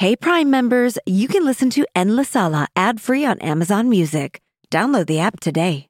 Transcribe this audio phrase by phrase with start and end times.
[0.00, 4.40] Hey Prime members, you can listen to En La Sala ad-free on Amazon Music.
[4.70, 5.89] Download the app today.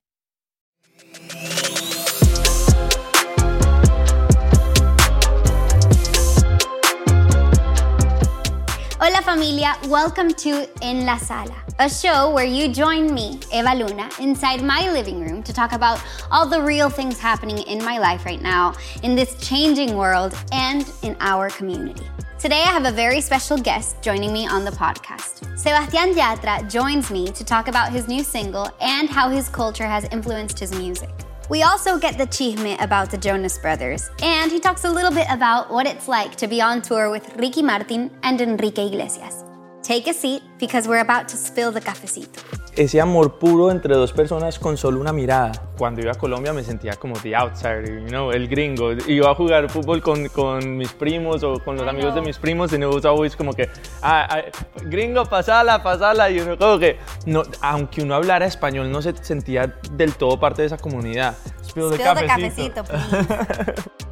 [9.35, 14.61] Familia, welcome to En La Sala, a show where you join me, Eva Luna, inside
[14.61, 16.03] my living room to talk about
[16.33, 18.75] all the real things happening in my life right now,
[19.05, 22.05] in this changing world, and in our community.
[22.41, 25.47] Today I have a very special guest joining me on the podcast.
[25.57, 30.07] Sebastián Yatra joins me to talk about his new single and how his culture has
[30.07, 31.11] influenced his music.
[31.51, 35.27] We also get the chisme about the Jonas Brothers, and he talks a little bit
[35.29, 39.43] about what it's like to be on tour with Ricky Martin and Enrique Iglesias.
[39.83, 42.60] Take a seat because we're about to spill the cafecito.
[42.81, 45.53] Ese amor puro entre dos personas con solo una mirada.
[45.77, 48.93] Cuando iba a Colombia me sentía como the outsider, you know, el gringo.
[49.07, 52.27] Iba a jugar fútbol con, con mis primos o con los I amigos de know.
[52.27, 53.69] mis primos y no was always como que,
[54.01, 54.43] ah, ah,
[54.85, 56.31] gringo, pasala, pasala.
[56.31, 60.63] Y uno como que, no, aunque uno hablara español, no se sentía del todo parte
[60.63, 61.37] de esa comunidad.
[61.63, 62.83] Spill the Spill the cafecito.
[62.83, 63.83] cafecito, please.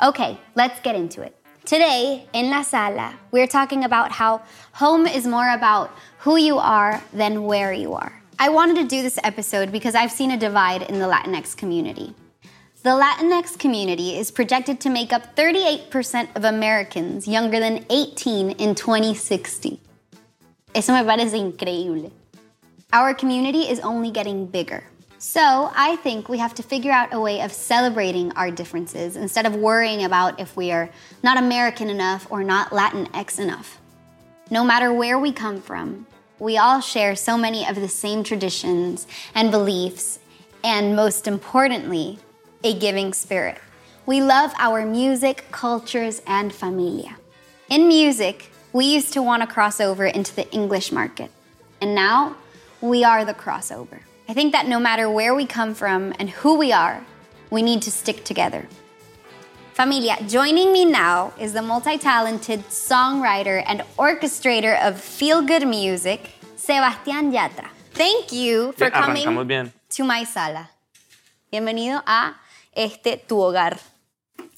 [0.00, 1.34] Okay, let's get into it.
[1.68, 4.40] Today, in La Sala, we're talking about how
[4.72, 8.22] home is more about who you are than where you are.
[8.38, 12.14] I wanted to do this episode because I've seen a divide in the Latinx community.
[12.84, 18.74] The Latinx community is projected to make up 38% of Americans younger than 18 in
[18.74, 19.78] 2060.
[20.74, 22.10] Eso me parece increíble.
[22.94, 24.84] Our community is only getting bigger.
[25.20, 29.46] So I think we have to figure out a way of celebrating our differences instead
[29.46, 30.90] of worrying about if we are
[31.24, 33.78] not American enough or not Latinx enough.
[34.48, 36.06] No matter where we come from,
[36.38, 40.20] we all share so many of the same traditions and beliefs,
[40.62, 42.20] and most importantly,
[42.62, 43.58] a giving spirit.
[44.06, 47.16] We love our music, cultures, and familia.
[47.68, 51.32] In music, we used to want to cross over into the English market,
[51.80, 52.36] and now
[52.80, 53.98] we are the crossover.
[54.30, 57.02] I think that no matter where we come from and who we are,
[57.50, 58.68] we need to stick together.
[59.72, 66.32] Familia, joining me now is the multi talented songwriter and orchestrator of feel good music,
[66.58, 67.68] Sebastián Yatra.
[67.94, 69.72] Thank you for coming bien.
[69.96, 70.68] to my sala.
[71.50, 72.34] Bienvenido a
[72.76, 73.78] este tu hogar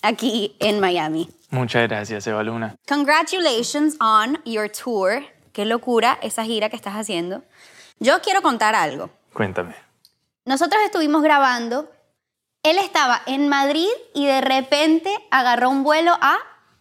[0.03, 1.29] aquí en Miami.
[1.53, 2.75] Muchas gracias, Eva Luna.
[2.89, 5.23] Congratulations on your tour.
[5.53, 7.45] Qué locura esa gira que estás haciendo.
[8.01, 9.11] Yo quiero contar algo.
[9.33, 9.75] Cuéntame.
[10.45, 11.91] Nosotros estuvimos grabando.
[12.63, 16.37] Él estaba en Madrid y de repente agarró un vuelo a.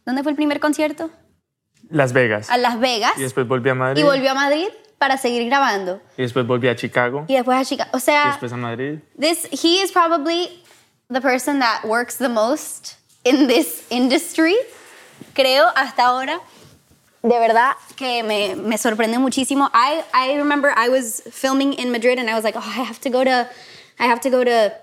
[0.05, 1.09] ¿Dónde fue el primer concierto?
[1.89, 2.49] Las Vegas.
[2.49, 3.13] A Las Vegas.
[3.17, 4.01] Y después volví a Madrid.
[4.01, 4.67] y volvió a Madrid
[4.97, 6.01] para seguir grabando.
[6.17, 7.25] Y después volví a Chicago.
[7.27, 7.89] Y después a Chicago.
[7.93, 8.99] O Y sea, después a Madrid.
[9.19, 10.63] this he is probably
[11.09, 14.55] the person that works the most in this industry.
[15.33, 16.39] Creo hasta ahora.
[17.21, 19.69] De verdad que me, me sorprende muchísimo.
[19.73, 22.99] I, I remember I was filming in Madrid and I was like, oh, I have
[23.01, 23.49] to go to,
[23.99, 24.73] I have to go to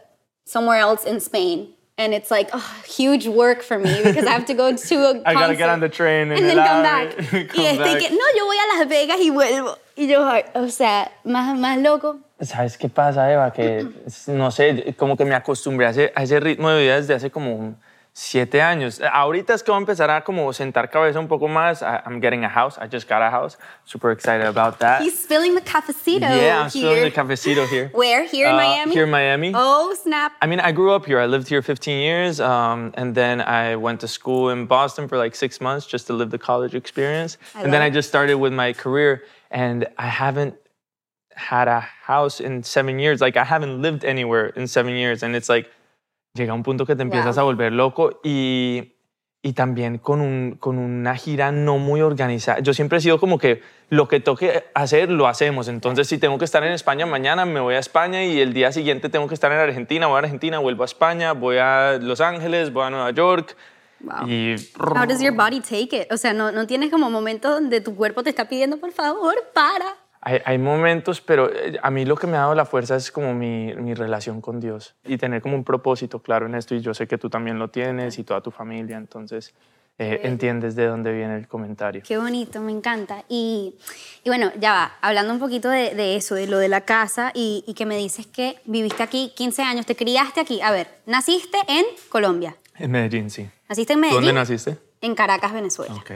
[0.45, 1.73] somewhere else in Spain.
[1.99, 5.23] And it's like, oh, huge work for me because I have to go to a
[5.27, 7.17] I gotta get on the train and and then come back.
[7.31, 9.79] come y este que, no, yo voy a Las Vegas y vuelvo.
[9.97, 10.21] Y yo,
[10.55, 12.21] o sea, más, más loco.
[12.43, 13.51] ¿Sabes qué pasa, Eva?
[13.51, 13.87] Que,
[14.27, 17.31] no sé, como que me acostumbré a ese, a ese ritmo de vida desde hace
[17.31, 17.77] como
[18.19, 18.99] siete años.
[19.13, 21.83] Ahorita es que voy a empezar a como sentar cabeza un poco más.
[21.83, 22.79] I- I'm getting a house.
[22.79, 23.59] I just got a house.
[23.85, 25.03] Super excited about that.
[25.03, 27.91] He's spilling the cafecito yeah, I'm still in the cafecito here.
[27.93, 28.25] Where?
[28.25, 28.93] Here in Uh, Miami?
[28.95, 29.53] Here in Miami.
[29.55, 30.33] Oh, snap.
[30.41, 31.21] I mean, I grew up here.
[31.21, 35.19] I lived here 15 years, um, and then I went to school in Boston for
[35.19, 37.37] like six months just to live the college experience.
[37.55, 40.55] I and then love I just started with my career, and I haven't
[41.35, 43.21] had a house in seven years.
[43.21, 45.71] Like, I haven't lived anywhere in seven years, and it's like,
[46.37, 47.43] llega un punto que te empiezas Wow.
[47.43, 48.93] a volver loco y,
[49.43, 52.61] y también con, un, con una gira no muy organizada.
[52.61, 55.69] Yo siempre he sido como que lo que toque hacer, lo hacemos.
[55.69, 58.73] Entonces, si tengo que estar en España mañana, me voy a España y el día
[58.73, 62.21] siguiente tengo que estar en Argentina, voy a Argentina, vuelvo a España, voy a Los
[62.21, 63.57] Ángeles, voy a Nueva York.
[64.01, 64.29] Wow.
[64.29, 66.13] Y How does your body take it?
[66.13, 69.35] O sea, no, no tienes como momentos donde tu cuerpo te está pidiendo, por favor,
[69.55, 69.87] para.
[70.27, 73.13] Hay, hay momentos, pero eh, a mí lo que me ha dado la fuerza es
[73.13, 76.75] como mi, mi relación con Dios y tener como un propósito claro en esto.
[76.75, 79.55] Y yo sé que tú también lo tienes y toda tu familia, entonces
[79.99, 82.03] eh, entiendes de dónde viene el comentario.
[82.05, 83.23] Qué bonito, me encanta.
[83.29, 83.77] Y,
[84.25, 87.31] y bueno, ya va, hablando un poquito de, de eso, de lo de la casa
[87.33, 90.61] y, y que me dices que viviste aquí 15 años, te criaste aquí.
[90.61, 92.57] A ver, naciste en Colombia.
[92.75, 93.49] En Medellín, sí.
[93.69, 94.25] ¿Naciste en Medellín?
[94.25, 94.77] ¿Dónde naciste?
[95.01, 95.95] En Caracas, Venezuela.
[95.95, 96.11] Ok.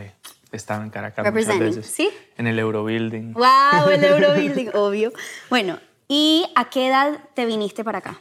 [0.52, 1.86] Estaba en Caracas muchas veces.
[1.86, 2.10] ¿sí?
[2.36, 3.34] En el Eurobuilding.
[3.34, 3.90] ¡Wow!
[3.90, 5.12] El Eurobuilding, obvio.
[5.48, 8.18] Bueno, ¿y a qué edad te viniste para acá?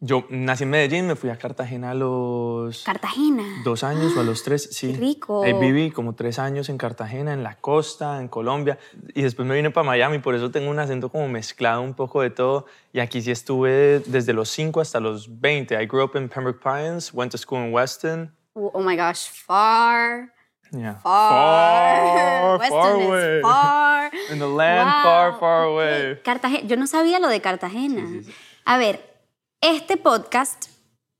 [0.00, 3.42] Yo nací en Medellín, me fui a Cartagena a los Cartagena.
[3.64, 4.92] dos años o a los tres, sí.
[4.92, 5.42] Qué rico.
[5.44, 8.78] Ahí viví como tres años en Cartagena, en la costa, en Colombia.
[9.14, 12.20] Y después me vine para Miami, por eso tengo un acento como mezclado un poco
[12.20, 12.66] de todo.
[12.92, 15.82] Y aquí sí estuve desde los 5 hasta los 20.
[15.82, 18.34] I grew up in Pembroke Pines, went to school in Weston.
[18.52, 20.32] Oh oh my gosh, far,
[20.74, 20.94] Yeah.
[21.02, 22.58] far.
[22.58, 23.42] Far, Weston far is away.
[23.42, 24.10] far.
[24.32, 25.72] In the land Wow, far, far ok.
[25.72, 26.20] away.
[26.22, 28.22] Cartagena, yo no sabía lo de Cartagena.
[28.64, 29.14] A ver,
[29.60, 30.66] este podcast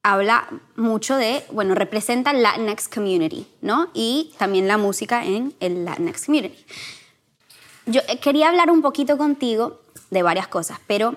[0.03, 3.89] habla mucho de, bueno, representa Latinx community, ¿no?
[3.95, 6.65] Y también la música en el Latinx community.
[7.87, 9.81] Yo eh, quería hablar un poquito contigo
[10.11, 11.17] de varias cosas, pero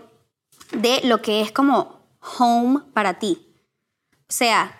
[0.71, 1.99] de lo que es como
[2.39, 3.45] home para ti.
[4.29, 4.77] O sea,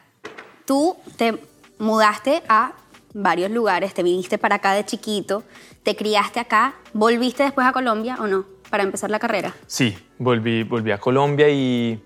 [0.66, 1.42] tú te
[1.80, 2.74] mudaste a
[3.20, 5.44] varios lugares, te viniste para acá de chiquito,
[5.84, 9.54] te criaste acá, volviste después a Colombia o no, para empezar la carrera.
[9.66, 12.00] Sí, volví, volví a Colombia y,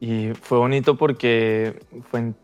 [0.00, 1.80] y fue bonito porque
[2.10, 2.36] fue en-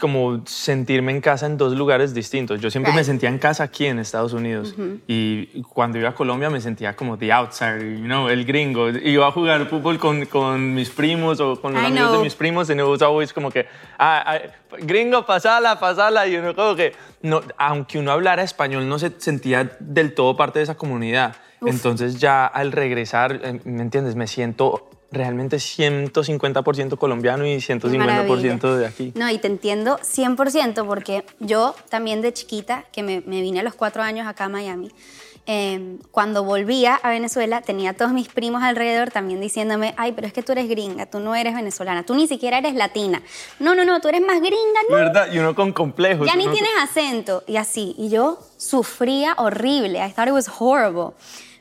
[0.00, 2.60] como sentirme en casa en dos lugares distintos.
[2.60, 4.74] Yo siempre me sentía en casa aquí en Estados Unidos
[5.06, 8.90] y cuando iba a Colombia me sentía como the outsider, you know, el gringo.
[8.90, 12.18] Iba a jugar fútbol con, con mis primos o con los I amigos know.
[12.18, 13.66] de mis primos and it was always como que,
[13.98, 14.38] ah, ah,
[14.80, 16.26] gringo, pasala, pasala.
[16.26, 20.58] Y uno como que, no, aunque uno hablara español, no se sentía del todo parte
[20.58, 21.36] de esa comunidad.
[21.64, 24.14] Entonces ya al regresar, eh, ¿me entiendes?
[24.14, 29.12] Me siento realmente 150% colombiano y 150% de aquí.
[29.14, 33.62] No, y te entiendo 100% porque yo también de chiquita, que me, me vine a
[33.62, 34.90] los cuatro años acá a Miami,
[35.48, 40.26] eh, cuando volvía a Venezuela tenía a todos mis primos alrededor también diciéndome, ay, pero
[40.26, 43.22] es que tú eres gringa, tú no eres venezolana, tú ni siquiera eres latina.
[43.60, 44.96] No, no, no, tú eres más gringa, no.
[44.96, 45.32] ¿Verdad?
[45.32, 46.26] Y uno con complejos.
[46.26, 47.94] Ya ni tienes acento y así.
[47.96, 50.04] Y yo sufría horrible.
[50.04, 51.14] I thought it was horrible.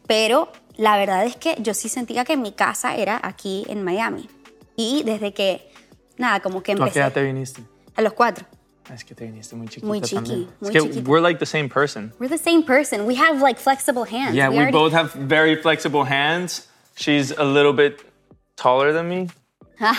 [0.07, 4.29] Pero la verdad es que yo sí sentía que mi casa era aquí en Miami.
[4.75, 5.71] Y desde que,
[6.17, 6.99] nada, como que ¿Tú a qué empecé.
[6.99, 7.63] edad te viniste?
[7.95, 8.45] A los cuatro.
[8.93, 10.49] Es que te viniste muy chiquita Muy chiqui, también.
[10.59, 11.09] muy es que chiquita.
[11.09, 12.13] we're like the same person.
[12.19, 13.05] We're the same person.
[13.07, 14.35] We have like flexible hands.
[14.35, 16.67] Yeah, we, already- both have very flexible hands.
[16.95, 18.01] She's a little bit
[18.55, 19.27] taller than me.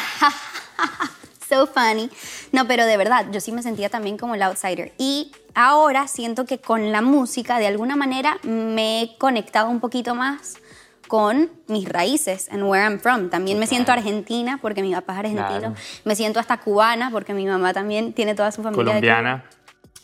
[1.48, 2.10] So funny.
[2.50, 4.92] No, pero de verdad, yo sí me sentía también como el outsider.
[4.98, 10.16] Y ahora siento que con la música, de alguna manera, me he conectado un poquito
[10.16, 10.56] más
[11.08, 13.30] con mis raíces, and where I'm from.
[13.30, 15.58] También me siento argentina porque mi papá es argentino.
[15.58, 15.74] Claro.
[16.04, 18.84] Me siento hasta cubana porque mi mamá también tiene toda su familia.
[18.84, 19.00] de Cuba.
[19.00, 19.44] Colombiana.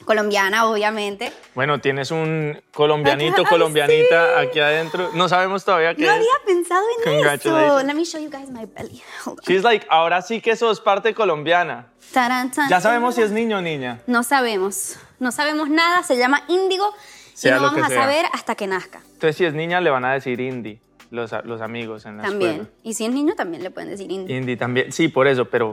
[0.05, 1.33] Colombiana, obviamente.
[1.55, 5.11] Bueno, tienes un colombianito, Ay, colombianita aquí adentro.
[5.15, 6.17] No sabemos todavía qué No es.
[6.17, 7.83] había pensado en eso.
[7.85, 9.01] Let me show you guys my belly.
[9.47, 11.87] She's like, ahora sí que sos parte colombiana.
[12.13, 13.37] Taran, tan, Ya sabemos si taran.
[13.37, 14.01] es niño o niña.
[14.09, 14.97] No sabemos.
[15.21, 16.03] No sabemos nada.
[16.03, 16.93] Se llama índigo
[17.35, 18.01] y Sea no lo vamos a sea.
[18.03, 19.01] saber hasta que nazca.
[19.13, 20.81] Entonces, si es niña, le van a decir indie,
[21.13, 22.51] los, los amigos en la También.
[22.53, 22.71] escuela.
[22.83, 24.37] Y si es niño, también le pueden decir índigo.
[24.39, 24.91] Indie también.
[24.93, 25.71] Sí, por eso, pero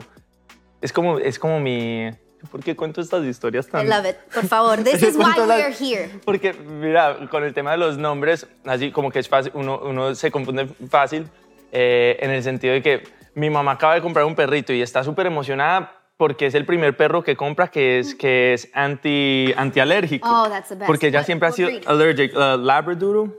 [0.80, 2.08] es como, es como mi...
[2.50, 3.88] ¿Por qué cuento estas historias I tan...?
[3.88, 4.16] love it.
[4.32, 6.10] Por favor, this is why las- we're here.
[6.24, 10.14] Porque, mira, con el tema de los nombres, así como que es fácil, uno, uno
[10.14, 11.26] se confunde fácil
[11.72, 13.02] eh, en el sentido de que
[13.34, 16.96] mi mamá acaba de comprar un perrito y está súper emocionada porque es el primer
[16.96, 20.28] perro que compra que es, que es anti, antialérgico.
[20.28, 20.86] Oh, that's the best.
[20.86, 22.34] Porque ella siempre ha sido allergic.
[22.36, 23.32] Uh, Labradoodle.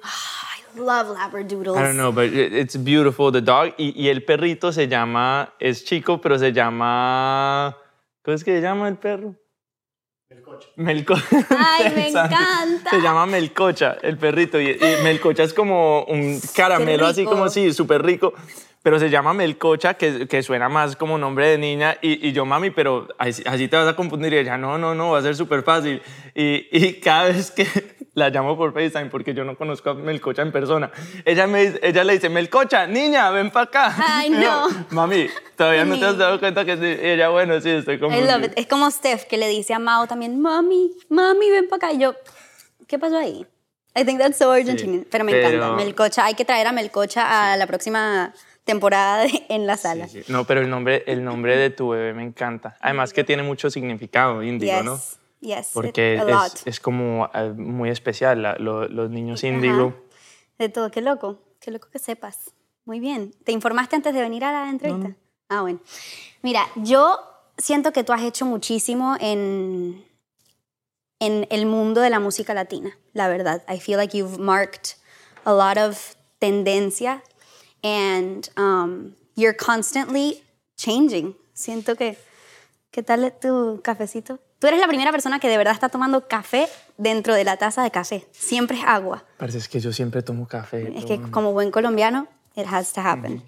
[0.75, 1.77] Love labradoodles.
[1.77, 3.73] I don't know, but it- it's beautiful, the dog.
[3.77, 7.77] Y, y el perrito se llama, es chico, pero se llama...
[8.23, 9.35] ¿Cómo es que se llama el perro?
[10.77, 11.25] Melcocha.
[11.49, 12.89] Ay, me encanta.
[12.89, 14.59] Se llama Melcocha, el perrito.
[14.61, 17.31] Y, y Melcocha es como un caramelo así rico.
[17.31, 18.33] como sí, súper rico.
[18.83, 21.97] Pero se llama Melcocha, que, que suena más como nombre de niña.
[22.01, 24.33] Y, y yo, mami, pero así, así te vas a confundir.
[24.33, 26.01] Y ella, no, no, no, va a ser súper fácil.
[26.33, 27.65] Y, y cada vez que
[28.13, 30.91] la llamo por FaceTime, porque yo no conozco a Melcocha en persona,
[31.23, 33.95] ella, me, dice- ella le dice, Melcocha, niña, ven para acá.
[34.05, 34.85] Ay, yo, no.
[34.89, 36.83] Mami, todavía no te has dado cuenta que sí.
[37.01, 38.53] Y ella, bueno, sí, estoy it.
[38.57, 41.93] Es como Steph que le dice a Mao también, mami, mami, ven para acá.
[41.93, 42.13] Y yo,
[42.87, 43.45] ¿qué pasó ahí?
[43.95, 45.05] I think that's so Argentinian.
[45.09, 45.75] pero me pero- encanta.
[45.75, 48.33] Melcocha, hay que traer a Melcocha a la próxima
[48.65, 50.07] temporada de- en la sala.
[50.07, 50.31] Sí, sí.
[50.31, 52.77] No, pero el nombre, el nombre de tu bebé me encanta.
[52.81, 54.99] Además que tiene mucho significado índigo, Yes, ¿no?
[55.41, 56.53] Yes, Porque it- a lot.
[56.55, 59.93] es, es como eh, muy especial la- lo- los niños índigo.
[60.57, 62.51] De todo, qué loco, qué loco que sepas.
[62.85, 63.31] Muy bien.
[63.43, 65.15] ¿Te informaste antes de venir a la entrevista?
[65.49, 65.79] Ah, bueno.
[66.41, 67.19] Mira, yo
[67.57, 70.03] siento que tú has hecho muchísimo en,
[71.19, 73.63] en el mundo de la música latina, la verdad.
[73.71, 74.95] I feel like you've marked
[75.45, 77.21] a lot of tendencia
[77.83, 80.43] and um, you're constantly
[80.75, 81.35] changing.
[81.53, 82.17] Siento que,
[82.91, 84.39] ¿qué tal tu cafecito?
[84.61, 87.81] Tú eres la primera persona que de verdad está tomando café dentro de la taza
[87.81, 88.27] de café.
[88.31, 89.23] Siempre es agua.
[89.37, 90.93] Parece es que yo siempre tomo café.
[90.95, 91.31] Es que bueno.
[91.31, 93.41] como buen colombiano, it has to happen.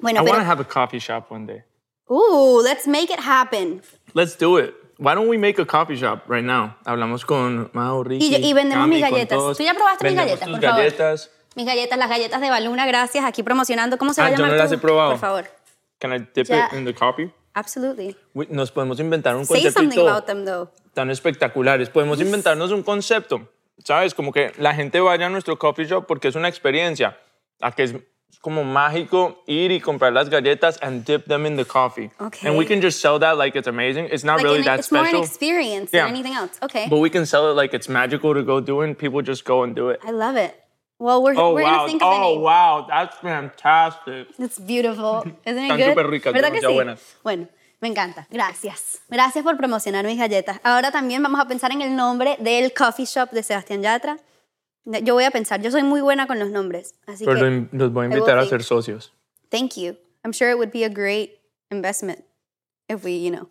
[0.00, 0.36] Bueno, I pero...
[0.36, 1.62] want to have a coffee shop one day.
[2.10, 3.80] Ooh, let's make it happen.
[4.12, 4.74] Let's do it.
[4.98, 6.74] Why don't we make a coffee shop right now?
[6.84, 9.38] Hablamos con Mao, Ricky, Y, y vendemos Cami, mis galletas.
[9.38, 9.56] todos.
[9.56, 10.78] ¿Tú ya probaste mis Vendemos galletas, tus por favor?
[10.84, 11.30] galletas.
[11.56, 13.24] Mis galletas, las galletas de Baluna, gracias.
[13.24, 13.96] Aquí promocionando.
[13.96, 15.10] ¿Cómo se va Ah, a yo llamar no las tu- he probado.
[15.12, 15.44] Por favor.
[15.98, 16.66] Can I dip Ya.
[16.66, 17.32] it in the coffee?
[17.54, 18.16] Absolutely.
[18.50, 20.70] Nos podemos inventar un Say something concepto about them, though.
[20.94, 21.88] tan espectaculares.
[21.90, 23.48] Podemos inventarnos un concepto,
[23.84, 24.14] ¿sabes?
[24.14, 27.18] Como que la gente vaya a nuestro coffee shop porque es una experiencia.
[27.60, 27.94] A que es
[28.40, 32.10] como mágico ir y comprar las galletas and dip them in the coffee.
[32.18, 32.48] Okay.
[32.48, 34.06] And we can just sell that like it's amazing.
[34.10, 35.18] It's not Like really an- that it's more special.
[35.20, 36.04] an experience Yeah.
[36.06, 36.52] than anything else.
[36.62, 36.86] Okay.
[36.88, 39.44] But we can sell it like it's magical to go do it and people just
[39.44, 40.00] go and do it.
[40.06, 40.54] I love it.
[41.00, 41.78] Well, we're, Oh, we're wow.
[41.78, 42.42] gonna think of Oh, name.
[42.42, 42.86] wow.
[42.86, 44.28] That's fantastic.
[44.38, 45.22] It's beautiful.
[45.46, 45.88] Isn't it Están good?
[45.94, 46.74] súper ricas, ¿Verdad que demasiado sí?
[46.76, 47.16] buenas.
[47.24, 47.48] Bueno,
[47.80, 48.26] me encanta.
[48.30, 49.00] Gracias.
[49.08, 50.60] Gracias por promocionar mis galletas.
[50.62, 54.18] Ahora también vamos a pensar en el nombre del coffee shop de Sebastián Yatra.
[54.84, 57.92] Yo voy a pensar, yo soy muy buena con los nombres, así Pero que los
[57.92, 58.50] voy a I will invitar a think.
[58.50, 59.12] ser socios.
[59.50, 59.96] thank you.
[60.22, 61.38] I'm sure it would be a great
[61.70, 62.24] investment
[62.88, 63.48] if we, you know,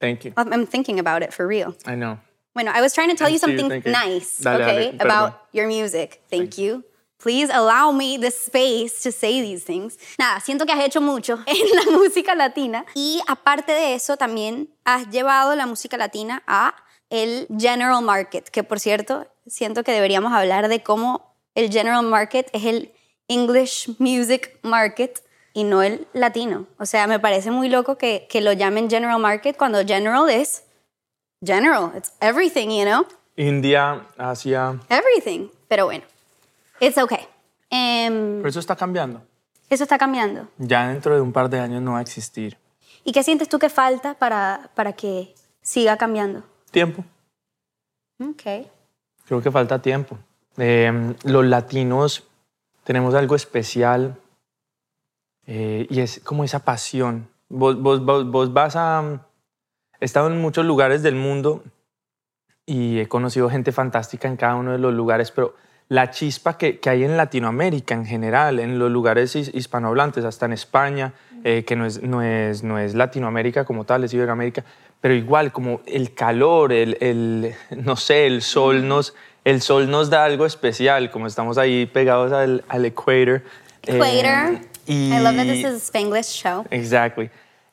[0.00, 0.32] Thank you.
[0.36, 1.74] I'm I'm thinking about it for real.
[1.86, 2.18] I know.
[2.58, 3.92] Bueno, I was trying to tell you you something thinking.
[3.92, 6.22] nice, Dale, okay, dale, about your music.
[6.28, 6.82] Thank you.
[7.20, 9.96] Please allow me the space to say these things.
[10.18, 14.70] Nada, siento que has hecho mucho en la música latina y aparte de eso también
[14.84, 16.74] has llevado la música latina a
[17.10, 22.50] el general market, que por cierto, siento que deberíamos hablar de cómo el general market
[22.52, 22.90] es el
[23.28, 25.22] English music market
[25.54, 26.66] y no el latino.
[26.80, 30.64] O sea, me parece muy loco que, que lo llamen general market cuando general es
[31.44, 31.92] general.
[31.96, 33.06] It's everything, you know?
[33.36, 34.78] India, Asia.
[34.88, 35.48] Everything.
[35.68, 36.04] Pero bueno,
[36.80, 37.26] it's okay.
[37.70, 39.22] Em, Pero eso está cambiando.
[39.70, 40.48] eso está cambiando.
[40.58, 42.56] Ya dentro de un par de años no va a existir.
[43.04, 46.42] ¿Y qué sientes tú que falta para, para que siga cambiando?
[46.70, 47.04] Tiempo.
[48.20, 48.66] Ok.
[49.26, 50.18] Creo que falta tiempo.
[50.56, 52.24] Eh, los latinos
[52.84, 54.16] tenemos algo especial
[55.46, 57.28] eh, y es como esa pasión.
[57.48, 59.24] Vos, vos, vos, vos vas a...
[60.00, 61.62] He estado en muchos lugares del mundo
[62.66, 65.54] y he conocido gente fantástica en cada uno de los lugares, pero
[65.88, 70.44] la chispa que, que hay en Latinoamérica en general, en los lugares his- hispanohablantes, hasta
[70.46, 71.14] en España,
[71.44, 74.64] eh, que no es, no, es, no es Latinoamérica como tal, es Iberoamérica,
[75.00, 79.14] pero igual como el calor, el, el no sé, el sol nos,
[79.44, 83.42] el sol nos da algo especial, como estamos ahí pegados al, al equator.
[83.86, 84.60] eh, Equator.
[84.86, 86.66] y- I love that this is a Spanglish show.
[86.70, 87.30] Exactly.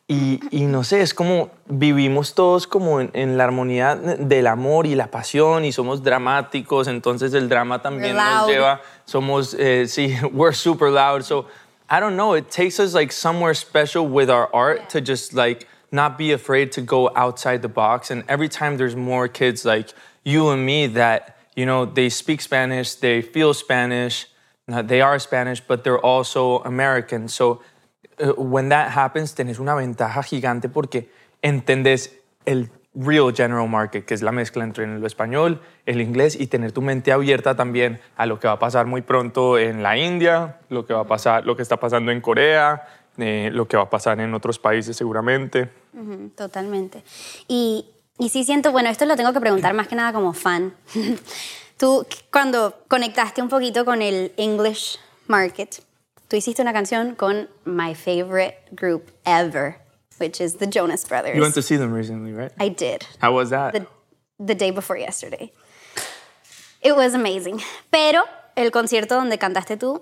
[0.07, 4.85] Y, y no sé, es como vivimos todos como en, en la armonía del amor
[4.85, 10.15] y la pasión y somos dramáticos, entonces el drama también nos lleva, somos, eh, sí,
[10.31, 11.23] we're super loud.
[11.23, 11.47] So
[11.89, 15.67] I don't know, it takes us like somewhere special with our art to just like
[15.91, 18.11] not be afraid to go outside the box.
[18.11, 19.91] And every time there's more kids like
[20.23, 24.27] you and me that, you know, they speak Spanish, they feel Spanish,
[24.67, 27.27] they are Spanish, but they're also American.
[27.27, 27.61] So
[28.37, 31.09] when that happens, tenés una ventaja gigante porque
[31.41, 36.47] entendés el real general market, que es la mezcla entre lo español, el inglés y
[36.47, 39.97] tener tu mente abierta también a lo que va a pasar muy pronto en la
[39.97, 43.77] India, lo que va a pasar, lo que está pasando en Corea, eh, lo que
[43.77, 45.69] va a pasar en otros países seguramente.
[46.35, 47.03] Totalmente.
[47.47, 47.85] Y,
[48.17, 50.73] y sí siento, bueno, esto lo tengo que preguntar más que nada como fan.
[51.77, 55.81] Tú, cuando conectaste un poquito con el English market,
[56.29, 59.77] tú hiciste una canción con my favorite group ever,
[60.17, 61.35] which is the Jonas Brothers.
[61.35, 62.51] You went to see them recently, right?
[62.59, 63.05] I did.
[63.19, 63.73] How was that?
[63.73, 63.87] the,
[64.39, 65.51] the day before yesterday.
[66.81, 67.61] It was amazing.
[67.91, 68.23] Pero
[68.55, 70.01] el concierto donde cantaste tú,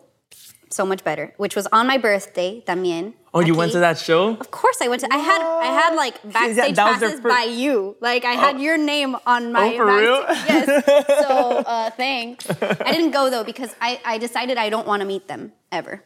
[0.69, 3.13] so much better, which was on my birthday también.
[3.33, 4.35] oh, you went to that show?
[4.39, 5.07] Of course I went to.
[5.13, 7.95] I had I had like backstage that passes by you.
[8.01, 9.73] Like I had your name on my.
[9.73, 10.25] Oh, for real?
[10.47, 10.85] Yes.
[11.21, 12.49] So uh, thanks.
[12.49, 16.03] I didn't go though because I I decided I don't want to meet them ever.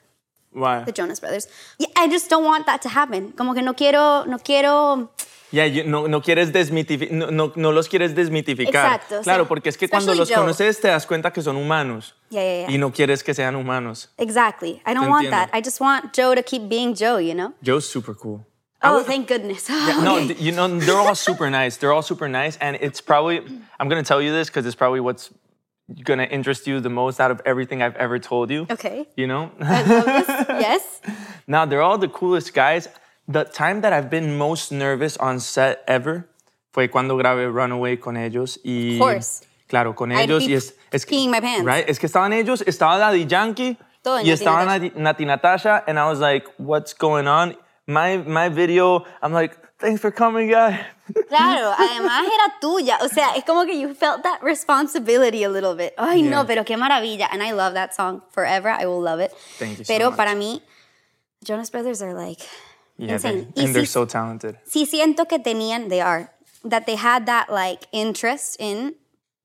[0.51, 0.83] Why?
[0.85, 1.47] The Jonas Brothers.
[1.77, 3.31] Yeah, I just don't want that to happen.
[3.33, 5.09] Como que no quiero no quiero.
[5.51, 8.95] Yeah, you- no, no quieres desmitificar, no, no, no los quieres desmitificar.
[8.99, 10.35] Exacto, Claro, porque es que cuando los Joe.
[10.39, 12.15] conoces te das cuenta que son humanos.
[12.29, 12.69] Yeah, yeah, yeah.
[12.75, 14.09] Y no quieres que sean humanos.
[14.17, 14.81] Exactly.
[14.85, 15.31] I don't want entiendo.
[15.31, 15.49] that.
[15.53, 17.17] I just want Joe to keep being Joe.
[17.17, 17.53] You know.
[17.63, 18.45] Joe's super cool.
[18.83, 19.69] Oh, thank goodness.
[20.03, 20.27] No, Okay.
[20.27, 21.77] th- you know, they're all super nice.
[21.77, 22.57] They're all super nice.
[22.59, 23.39] And it's probably,
[23.79, 25.31] I'm going to tell you this because it's probably what's
[26.03, 28.67] going to interest you the most out of everything I've ever told you.
[28.69, 29.07] Okay.
[29.15, 29.51] You know?
[29.59, 30.27] I love this.
[30.49, 31.01] Yes.
[31.47, 32.89] now, they're all the coolest guys.
[33.27, 36.27] The time that I've been most nervous on set ever
[36.73, 38.57] fue cuando grabé Runaway con ellos.
[38.63, 39.41] Y, Of course.
[39.69, 40.43] Claro, con I'd ellos.
[40.47, 41.65] y es, es que- peeing my pants.
[41.65, 41.85] Right?
[41.89, 45.83] Es que estaban ellos, estaba Daddy Yankee Todo y Nati estaba Nati Natasha.
[45.87, 47.55] And I was like, what's going on?
[47.85, 50.79] My, my video, I'm like, thanks for coming, guys.
[51.29, 52.97] Claro, además era tuya.
[53.01, 55.93] O sea, es como que you felt that responsibility a little bit.
[55.97, 56.29] Ay, Yeah.
[56.29, 57.27] no, pero qué maravilla.
[57.31, 58.69] And I love that song forever.
[58.69, 59.31] I will love it.
[59.57, 60.17] Thank you so Pero much.
[60.17, 60.61] para mí,
[61.43, 62.41] Jonas Brothers are like
[62.97, 63.51] Yeah, Insane.
[63.53, 64.57] they- Y and they're sí- so talented.
[64.67, 66.31] sí siento que tenían, they are,
[66.65, 68.95] that they had that like interest in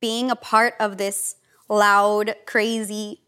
[0.00, 1.36] being a part of this
[1.68, 3.20] loud, crazy,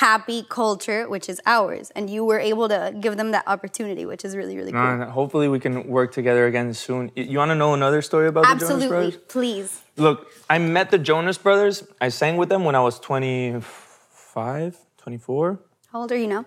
[0.00, 1.92] happy culture, which is ours.
[1.94, 4.82] And you were able to give them that opportunity, which is really, really cool.
[4.82, 7.12] No, no, hopefully we can work together again soon.
[7.14, 8.88] You want to know another story about the Jonas Absolutely.
[8.88, 9.16] Brothers?
[9.28, 9.82] Please.
[9.96, 11.84] Look, I met the Jonas Brothers.
[12.00, 15.60] I sang with them when I was 25, 24.
[15.92, 16.44] How old are you now?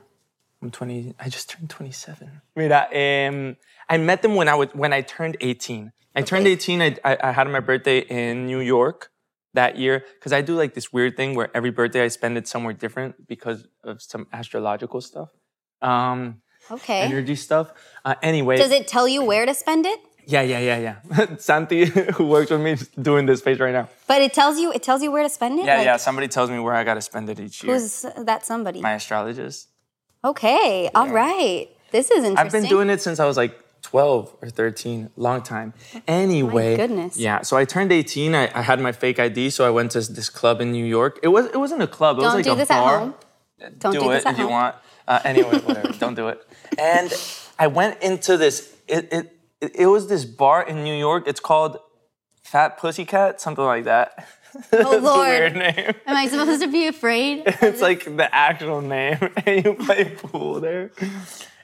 [0.62, 1.13] I'm 20.
[1.20, 2.42] I just turned 27.
[2.56, 3.56] Mira, um,
[3.88, 5.94] I met them when I was when I turned 18.
[6.16, 6.82] I turned 18.
[6.82, 9.12] I, I, I had my birthday in New York
[9.54, 12.48] that year because I do like this weird thing where every birthday I spend it
[12.48, 15.30] somewhere different because of some astrological stuff,
[15.82, 17.00] um, Okay.
[17.00, 17.72] energy stuff.
[18.04, 20.00] Uh, anyway, Does it tell you where to spend it?
[20.25, 20.77] yeah, yeah, yeah,
[21.18, 21.36] yeah.
[21.38, 21.86] Santi,
[22.16, 23.88] who works with me, is doing this face right now.
[24.08, 25.66] But it tells you it tells you where to spend it?
[25.66, 25.98] Yeah, Like, yeah.
[25.98, 27.74] Somebody tells me where I gotta spend it each year.
[27.74, 28.82] Who's that somebody?
[28.82, 29.70] my astrologist.
[30.25, 31.70] Okay, all right.
[31.92, 32.38] This is interesting.
[32.46, 35.74] I've been doing it since I was like 12 or 13, long time.
[36.10, 37.15] Anyway, goodness.
[37.17, 38.36] Yeah, so I turned 18.
[38.36, 41.20] I, I had my fake ID, so I went to this club in New York.
[41.24, 42.17] It was it wasn't a club.
[42.17, 43.00] It was Don't like do a this at bar.
[43.00, 43.13] home.
[43.79, 44.51] Don't do, do it this at if you home.
[44.51, 44.75] want.
[45.08, 45.94] Uh, anyway, whatever.
[46.00, 46.46] Don't do it.
[46.77, 47.13] And
[47.58, 48.75] I went into this.
[48.89, 49.34] It, it
[49.82, 51.24] it was this bar in New York.
[51.25, 51.79] It's called
[52.44, 54.27] Fat Pussycat, something like that.
[54.74, 55.29] Oh Lord.
[55.29, 55.94] weird name.
[56.06, 57.44] Am I supposed to be afraid?
[57.62, 60.91] it's like the actual name, and you play pool there.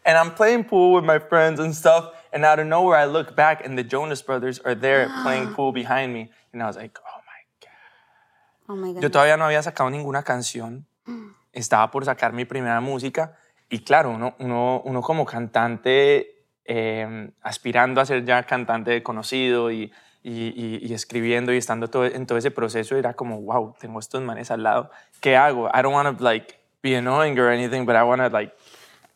[0.05, 3.35] And I'm playing pool with my friends and stuff, and out of nowhere, I look
[3.35, 6.99] back, and the Jonas Brothers are there playing pool behind me, and I was like,
[6.99, 8.69] oh my god.
[8.69, 10.85] Oh my Yo todavía no había sacado ninguna canción,
[11.53, 13.37] estaba por sacar mi primera música,
[13.69, 19.91] y claro, uno, uno, uno como cantante, eh, aspirando a ser ya cantante conocido y,
[20.21, 23.99] y, y- y escribiendo y estando todo, en todo ese proceso, era como, wow, tengo
[23.99, 24.91] estos manes al lado,
[25.21, 25.69] ¿qué hago?
[25.73, 28.53] I don't want to like be annoying or anything, but I want to like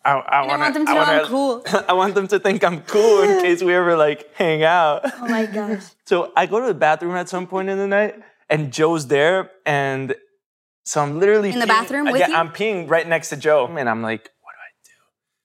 [0.08, 1.64] I, I, wanna, want them to I wanna- I'm cool.
[1.90, 5.02] I want them to think I'm cool in case we ever like hang out.
[5.22, 5.84] Oh my gosh.
[6.06, 8.16] So I go to the bathroom at some point in the night,
[8.50, 10.16] and Joe's there, and
[10.86, 12.36] so I'm literally In the bathroom with yeah, you?
[12.36, 14.92] I'm peeing right next to Joe, and I'm like, what do I do?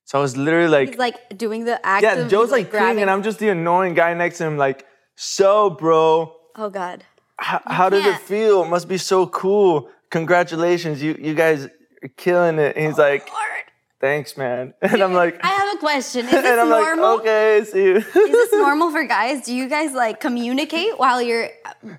[0.05, 3.03] So I was literally like, He's like doing the act yeah, Joe's like peeing, grabbing.
[3.03, 7.03] and I'm just the annoying guy next to him, like, so bro, Oh God.
[7.39, 8.63] how, did it feel?
[8.63, 9.89] It must be so cool.
[10.11, 12.77] Congratulations, you you guys are killing it.
[12.77, 13.62] And he's oh, like, Lord.
[14.03, 14.75] Thanks, man.
[14.83, 16.27] And I'm like, I have a question.
[16.27, 17.17] Is and this I'm normal?
[17.17, 17.97] like, okay, see you.
[17.97, 19.47] Is this normal for guys?
[19.47, 21.49] Do you guys like communicate while you're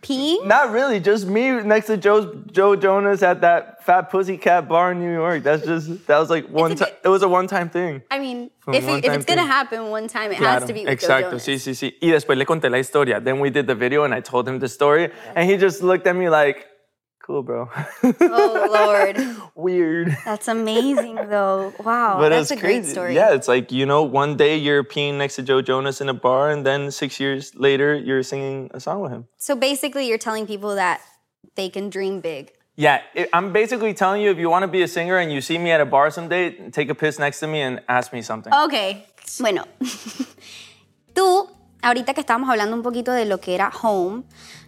[0.03, 0.45] peeing?
[0.45, 4.99] Not really, just me next to Joe's Joe Jonas at that Fat Pussycat bar in
[4.99, 5.41] New York.
[5.43, 6.93] That's just that was like one time.
[7.03, 8.01] It was a one-time thing.
[8.11, 10.85] I mean, if, it, if time it's gonna happen one time, it has to be
[10.85, 11.45] with Joe Exacto, Jonas.
[11.45, 11.93] sí, sí, sí.
[12.01, 13.19] Y después le conté la historia.
[13.19, 16.05] Then we did the video and I told him the story, and he just looked
[16.05, 16.67] at me like,
[17.23, 17.69] "Cool, bro."
[18.03, 19.17] Oh Lord,
[19.55, 20.15] Weird.
[20.25, 21.73] that's amazing though.
[21.79, 23.15] Wow, But that's a great story.
[23.15, 26.13] Yeah, it's like you know, one day you're peeing next to Joe Jonas in a
[26.13, 29.25] bar, and then six years later you're singing a song with him.
[29.37, 31.01] So basically, you're telling people that
[31.55, 32.51] they can dream big.
[32.75, 35.41] Yeah, it, I'm basically telling you if you want to be a singer and you
[35.41, 38.21] see me at a bar someday, take a piss next to me and ask me
[38.23, 38.51] something.
[38.51, 39.05] Ok,
[39.39, 39.65] bueno,
[41.13, 41.47] tú,
[41.83, 44.23] ahorita que estábamos hablando un poquito de lo que era home,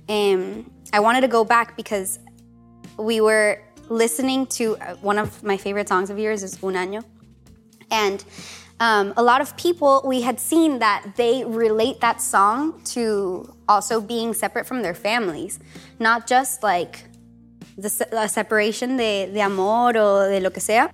[0.07, 2.19] em, I wanted to go back because
[2.97, 7.03] we were listening to uh, one of my favorite songs of yours is Un Año.
[7.91, 8.23] And
[8.79, 14.01] um, a lot of people, we had seen that they relate that song to also
[14.01, 15.59] being separate from their families,
[15.99, 17.05] not just like
[17.77, 20.91] the, se- la separation de, de amor o de lo que sea.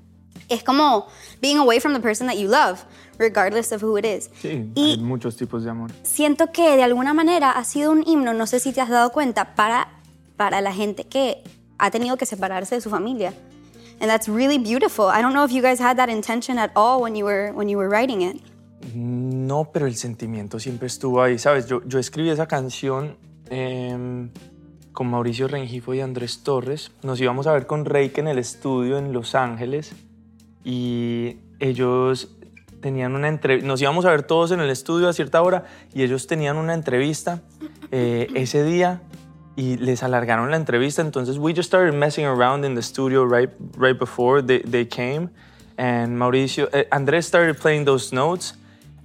[0.50, 1.08] Es como
[1.40, 2.84] being away from the person that you love,
[3.18, 4.30] regardless of who it is.
[4.42, 5.90] Sí, Y- hay muchos tipos de amor.
[6.04, 9.12] siento que de alguna manera ha sido un himno, no sé si te has dado
[9.12, 9.88] cuenta, para,
[10.36, 11.42] para la gente que
[11.82, 13.34] ha tenido que separarse de su familia.
[14.00, 15.06] And that's really beautiful.
[15.08, 17.68] I don't know if you guys had that intention at all when you were, when
[17.68, 18.42] you were writing it.
[18.96, 21.68] No, pero el sentimiento siempre estuvo ahí, ¿sabes?
[21.68, 23.18] Yo, yo escribí esa canción
[23.50, 24.30] em,
[24.92, 26.92] con Mauricio Rengifo y Andrés Torres.
[27.04, 29.94] Nos íbamos a ver con Reik en el estudio en Los Ángeles
[30.64, 32.30] y ellos
[32.82, 36.02] tenían una entrevista, nos íbamos a ver todos en el estudio a cierta hora y
[36.02, 37.42] ellos tenían una entrevista
[37.92, 39.02] eh, ese día
[39.62, 41.04] y les alargaron la entrevista.
[41.04, 45.30] Entonces, we just started messing around in the studio right, right before they, they came.
[45.78, 48.56] And Mauricio, eh, Andrés started playing those notes.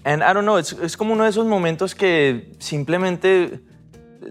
[0.04, 3.60] And I don't know, es, es como uno de esos momentos que simplemente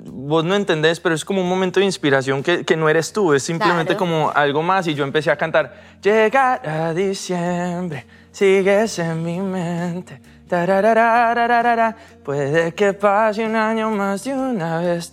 [0.03, 3.33] vos no entendés, pero es como un momento de inspiración que, que no eres tú,
[3.33, 3.99] es simplemente Claro.
[3.99, 4.87] como algo más.
[4.87, 10.19] Y yo empecé a cantar, llegará diciembre, sigues en mi mente.
[12.23, 15.11] Puede que pase un año más de una vez.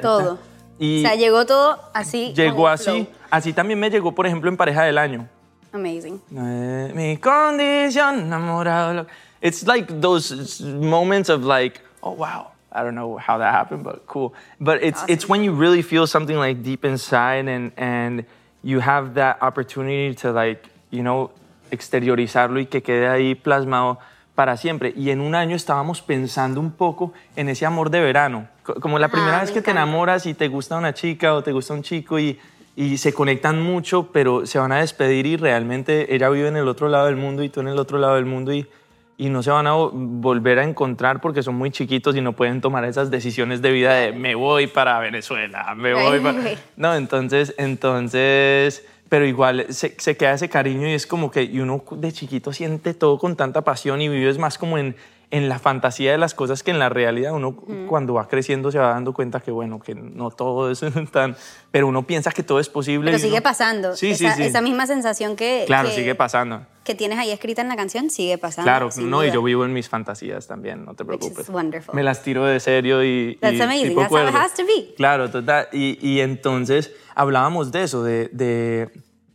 [0.00, 0.38] Todo.
[0.78, 2.32] Y o sea, llegó todo así.
[2.34, 2.84] llegó así.
[2.84, 3.06] flow.
[3.30, 5.28] Así también me llegó, por ejemplo, en Pareja del Año.
[5.72, 6.20] Amazing.
[6.30, 9.06] Es mi condición, enamorado.
[9.44, 14.06] it's like those moments of like, oh wow, I don't know how that happened, but
[14.06, 14.34] cool.
[14.58, 18.24] But it's it's when you really feel something like deep inside and and
[18.62, 21.30] you have that opportunity to like, you know,
[21.70, 23.98] exteriorizarlo y que quede ahí plasmado
[24.34, 24.92] para siempre.
[24.96, 28.48] Y en un año estábamos pensando un poco en ese amor de verano.
[28.62, 31.34] Co- Como la primera Ah, vez me que te enamoras y te gusta una chica
[31.34, 32.38] o te gusta un chico y,
[32.76, 36.66] y se conectan mucho, pero se van a despedir y realmente ella vive en el
[36.68, 38.66] otro lado del mundo y tú en el otro lado del mundo y,
[39.16, 42.32] y no se van a vo- volver a encontrar porque son muy chiquitos y no
[42.32, 46.40] pueden tomar esas decisiones de vida de me voy para Venezuela, me voy para...
[46.76, 51.60] No, entonces, entonces, pero igual se, se queda ese cariño y es como que y
[51.60, 54.96] uno de chiquito siente todo con tanta pasión y vives más como en,
[55.30, 57.32] en la fantasía de las cosas que en la realidad.
[57.32, 57.54] Uno
[57.88, 60.80] cuando va creciendo se va dando cuenta que bueno, que no todo es
[61.12, 61.36] tan,
[61.70, 63.12] pero uno piensa que todo es posible.
[63.12, 63.94] Pero y sigue uno- pasando.
[63.94, 64.48] Sí, esa, sí, sí.
[64.48, 66.66] esa misma sensación que, Claro, que, sigue pasando.
[66.82, 68.66] que tienes ahí escrita en la canción sigue pasando.
[68.66, 69.34] Claro, no, y duda.
[69.34, 71.48] yo vivo en mis fantasías también, no te preocupes.
[71.50, 71.94] wonderful.
[71.94, 73.38] Me las tiro de serio y.
[73.40, 73.88] That's y amazing.
[73.90, 74.92] tipo That's how it has to be.
[74.96, 75.68] Claro, total.
[75.72, 78.90] Y, y entonces hablábamos de eso, de, de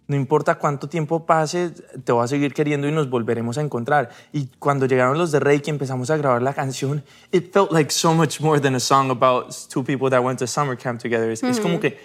[0.10, 1.70] no importa cuánto tiempo pase,
[2.04, 4.10] te voy a seguir queriendo y nos volveremos a encontrar.
[4.34, 8.16] Y cuando llegaron los de Reiki, empezamos a grabar la canción, it felt like so
[8.16, 11.30] much more than a song about two people that went to summer camp together.
[11.30, 12.00] Es, es como que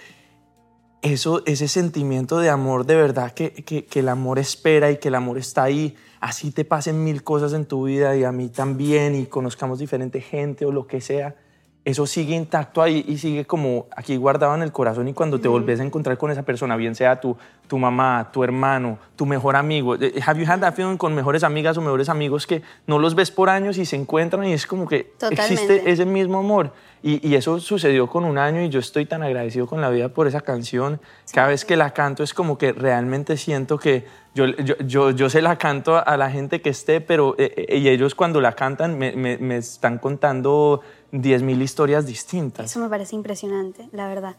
[1.01, 5.09] eso, ese sentimiento de amor de verdad que, que, que el amor espera y que
[5.09, 8.51] el amor está ahí, así te pasen mil cosas en tu vida y a mí
[8.51, 11.37] también y conozcamos diferente gente o lo que sea,
[11.85, 15.49] eso sigue intacto ahí y sigue como aquí guardado en el corazón y cuando te
[15.49, 17.37] volvés a encontrar con esa persona, bien sea tu,
[17.69, 21.45] tu mamá, tu hermano, tu mejor amigo, eh, have you had that feeling con mejores
[21.45, 24.67] amigas o mejores amigos que no los ves por años y se encuentran y es
[24.67, 25.43] como que Totalmente.
[25.53, 26.73] existe ese mismo amor.
[27.03, 30.09] Y, y eso sucedió con un año y yo estoy tan agradecido con la vida
[30.09, 31.03] por esa canción.
[31.35, 35.29] Cada vez que la canto es como que realmente siento que yo, yo, yo, yo
[35.29, 38.53] se la canto a la gente que esté, pero eh, eh, y ellos cuando la
[38.53, 40.81] cantan me, me, me están contando
[41.23, 42.71] 10.000 historias distintas.
[42.71, 44.35] Eso me parece impresionante, la verdad.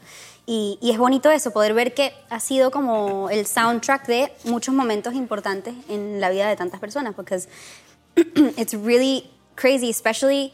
[0.45, 4.75] Y, y es bonito eso, poder ver que ha sido como el soundtrack de muchos
[4.75, 7.39] momentos importantes en la vida de tantas personas, porque
[8.57, 10.51] it's really crazy, especially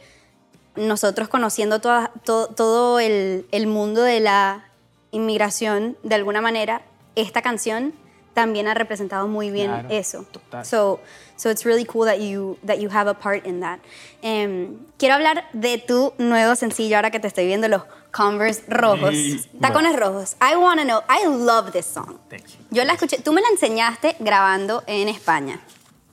[0.76, 4.66] nosotros conociendo toda- to- todo el, el mundo de la
[5.12, 6.84] inmigración de alguna manera,
[7.16, 7.94] esta canción
[8.34, 10.24] también ha representado muy bien Claro, eso.
[10.32, 10.66] total.
[10.66, 11.02] So,
[11.42, 13.80] so it's really cool that you, that you have a part in that.
[14.22, 19.14] Em, quiero hablar de tu nuevo sencillo ahora que te estoy viendo los Converse rojos.
[19.14, 20.36] Y- Tacones rojos.
[20.40, 21.02] I wanna know.
[21.10, 22.20] I love this song.
[22.30, 22.60] Thank you.
[22.70, 25.60] Yo la escuché, tú me la enseñaste grabando en España.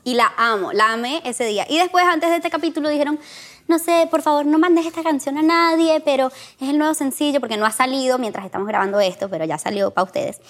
[0.05, 1.67] Y la amo, la amé ese día.
[1.69, 3.19] Y después, antes de este capítulo, dijeron,
[3.67, 6.29] no sé, por favor, no mandes esta canción a nadie, pero
[6.61, 9.91] es el nuevo sencillo, porque no ha salido mientras estamos grabando esto, pero ya salió
[9.91, 10.41] para ustedes.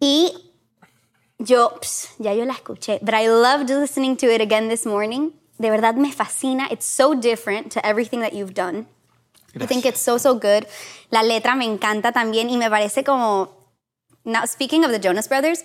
[0.00, 0.49] Y
[1.44, 5.32] yo, ps, ya yo la escuché, but I loved listening to it again this morning.
[5.60, 6.70] De verdad me fascina.
[6.70, 8.86] It's so different to everything that you've done.
[9.60, 10.66] I think it's so, so good.
[11.10, 13.48] La letra me encanta también y me parece como.
[14.24, 15.64] Now, speaking of the Jonas Brothers,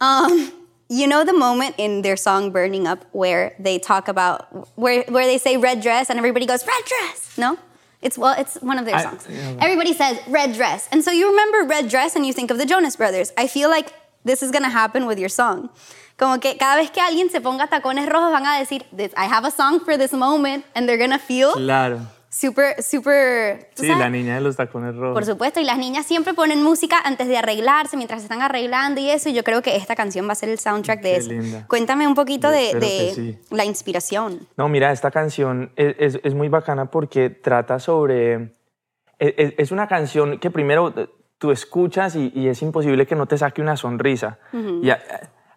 [0.00, 0.52] um,
[0.88, 5.26] you know the moment in their song Burning Up where they talk about, where, where
[5.26, 7.36] they say red dress and everybody goes, red dress?
[7.36, 7.58] No?
[8.00, 9.26] It's, well, it's one of their I- songs.
[9.28, 9.56] yeah.
[9.60, 10.88] Everybody says red dress.
[10.90, 13.32] And so you remember red dress and you think of the Jonas Brothers.
[13.36, 13.92] I feel like
[14.26, 15.70] this is gonna happen with your song.
[16.18, 19.26] Como que cada vez que alguien se ponga tacones rojos van a decir, "This- I
[19.30, 22.00] have a song for this moment, and they're gonna feel Claro.
[22.30, 23.70] super, super.
[23.76, 24.00] ¿tú Sí, sabes?
[24.00, 25.14] la niña de los tacones rojos.
[25.14, 29.00] Por supuesto, y las niñas siempre ponen música antes de arreglarse, mientras se están arreglando
[29.00, 31.16] y eso, y yo creo que esta canción va a ser el soundtrack de Qué
[31.18, 31.30] eso.
[31.32, 31.66] linda.
[31.68, 33.38] Cuéntame un poquito Yo de, sí.
[33.50, 34.46] la inspiración.
[34.56, 38.54] No, mira, esta canción es, es- es muy bacana porque trata sobre...
[39.18, 40.92] Es, es- es una canción que primero
[41.38, 44.38] tú escuchas y, y es imposible que no te saque una sonrisa.
[44.82, 44.98] Y a,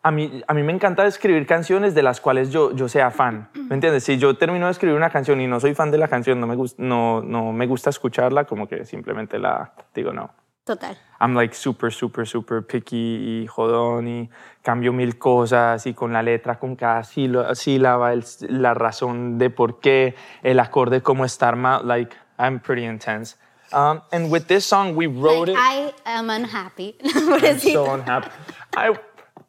[0.01, 3.49] a mí, a mí me encanta escribir canciones de las cuales yo, yo sea fan.
[3.53, 4.03] ¿Me entiendes?
[4.03, 6.47] Si yo termino de escribir una canción y no soy fan de la canción, no
[6.47, 10.31] me, gus- no, no me gusta escucharla, como que simplemente la digo no.
[10.65, 10.95] Total.
[11.19, 14.29] I'm like super, super, super picky y jodón y
[14.61, 19.79] cambio mil cosas y con la letra, con cada sílaba, el- la razón de por
[19.79, 20.13] qué,
[20.43, 21.83] el acorde, cómo está armado.
[21.83, 23.35] Like, I'm pretty intense.
[23.71, 25.95] Um, and with this song, we wrote Like, it.
[26.05, 26.95] I am unhappy.
[27.03, 28.29] I'm so unhappy.
[28.75, 28.95] I,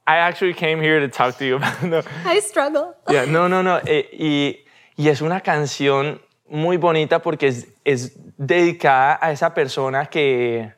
[0.06, 2.94] I actually came here to talk to you about no, I struggle.
[3.08, 3.80] Yeah, no, no, no.
[3.86, 4.58] eh, y,
[4.96, 10.72] y es una canción muy bonita porque es, es dedicada a esa persona que,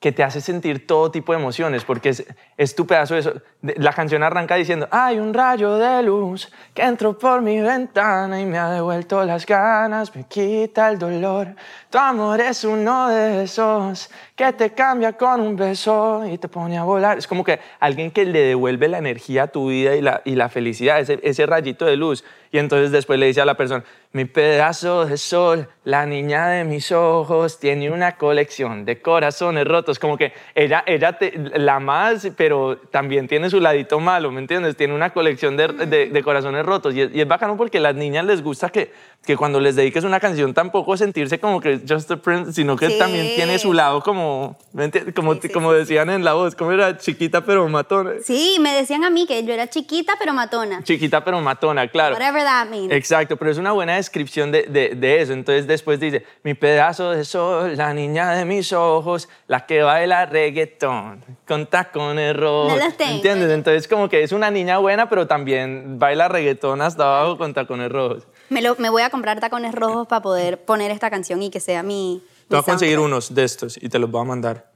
[0.00, 2.24] que te hace sentir todo tipo de emociones, porque es,
[2.58, 3.40] es tu pedazo de.
[3.60, 8.40] De- La canción arranca diciendo, hay un rayo de luz que entró por mi ventana
[8.40, 11.56] y me ha devuelto las ganas, me quita el dolor.
[11.90, 16.78] Tu amor es uno de esos que te cambia con un beso y te pone
[16.78, 17.18] a volar.
[17.18, 20.36] Es como que alguien que le devuelve la energía a tu vida y la, y
[20.36, 22.22] la felicidad, ese, ese rayito de luz.
[22.52, 26.64] Y entonces después le dice a la persona, mi pedazo de sol, la niña de
[26.64, 29.98] mis ojos, tiene una colección de corazones rotos.
[29.98, 32.47] Como que ella, ella te, la más, pero
[32.90, 34.76] también tiene su ladito malo, ¿me entiendes?
[34.76, 36.94] Tiene una colección de, de- de corazones rotos.
[36.94, 38.92] Y es, y es bacano porque a las niñas les gusta que,
[39.24, 42.88] que cuando les dediques una canción tampoco sentirse como que just a prince, sino que
[42.90, 42.98] Sí.
[42.98, 45.14] también tiene su lado como, ¿me entiendes?
[45.14, 48.12] Como, Sí, sí, como decían en la voz, como era chiquita pero matona.
[48.24, 50.82] Sí, me decían a mí que yo era chiquita pero matona.
[50.84, 52.14] Chiquita pero matona, claro.
[52.16, 52.92] Whatever that means.
[52.92, 55.32] Exacto, pero es una buena descripción de, de- de eso.
[55.32, 60.26] Entonces después dice, mi pedazo de sol, la niña de mis ojos, la que baila
[60.26, 62.72] reggaetón, con tacones rojos.
[62.72, 63.16] No los tengo.
[63.16, 63.50] ¿Entiendes?
[63.50, 67.90] Entonces como que es una niña buena, pero también baila reggaetón hasta abajo con tacones
[67.90, 68.26] rojos.
[68.48, 71.60] Me, lo- me voy a comprar tacones rojos para poder poner esta canción y que
[71.60, 72.22] sea mi.
[72.48, 74.70] Te voy a conseguir unos de estos y te los voy a mandar.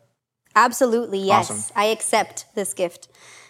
[0.55, 1.33] Absolutely, yes.
[1.33, 1.61] Awesome.
[1.77, 3.07] I accept this gift.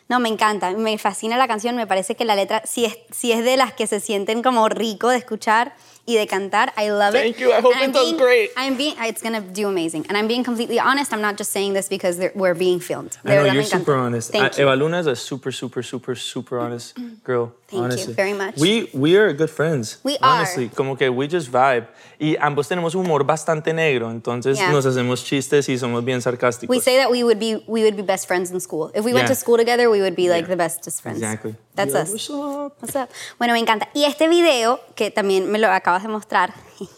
[0.09, 3.33] No, me encanta, me fascina la canción, me parece que la letra, si es, si
[3.33, 5.75] es de las que se sienten como rico de escuchar
[6.07, 7.23] y de cantar, I love it.
[7.23, 8.51] Thank you, I hope And I'm it does being- great.
[8.57, 10.07] I'm being, it's gonna do amazing.
[10.09, 13.19] And I'm being completely honest, I'm not just saying this because we're being filmed.
[13.25, 14.33] I know verdad you're super honest.
[14.33, 14.63] Thank Uh, you.
[14.65, 17.53] Eva Luna is a super, super, super, super honest girl.
[17.73, 18.15] Thank you honestly.
[18.15, 18.57] very much.
[18.59, 19.99] We we are good friends.
[20.05, 20.39] We are.
[20.41, 20.69] honestly.
[20.69, 21.87] Como que we just vibe
[22.19, 24.71] y ambos tenemos humor bastante negro, entonces Yeah.
[24.71, 26.75] nos hacemos chistes y somos bien sarcásticos.
[26.77, 28.91] We say that we would be we would be best friends in school.
[28.95, 30.49] If we went to school together, we would be like Yeah.
[30.51, 31.19] the bestest friends.
[31.21, 31.55] Exactly.
[31.75, 32.11] That's us.
[32.11, 32.77] what's up?
[32.83, 33.09] What's up?
[33.39, 33.89] Bueno, me encanta.
[33.95, 36.53] Y este video, que también me lo acabas de mostrar.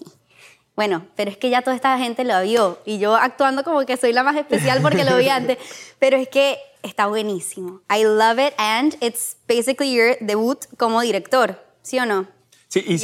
[0.77, 3.97] Bueno, pero es que ya toda esta gente lo vio y yo actuando como que
[3.97, 5.57] soy la más especial porque lo vi antes,
[6.01, 7.81] pero es que está buenísimo.
[7.91, 12.29] I love it and it's basically your debut como director, ¿sí o no?
[12.69, 12.99] Sí, y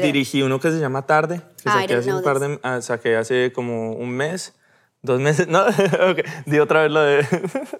[0.00, 0.02] it.
[0.02, 3.16] dirigí uno que se llama Tarde, que Ah, saqué hace, un par de, ah, saqué
[3.16, 4.54] hace como un mes,
[5.04, 5.60] dos meses, no,
[6.10, 7.20] ok, di otra vez lo de...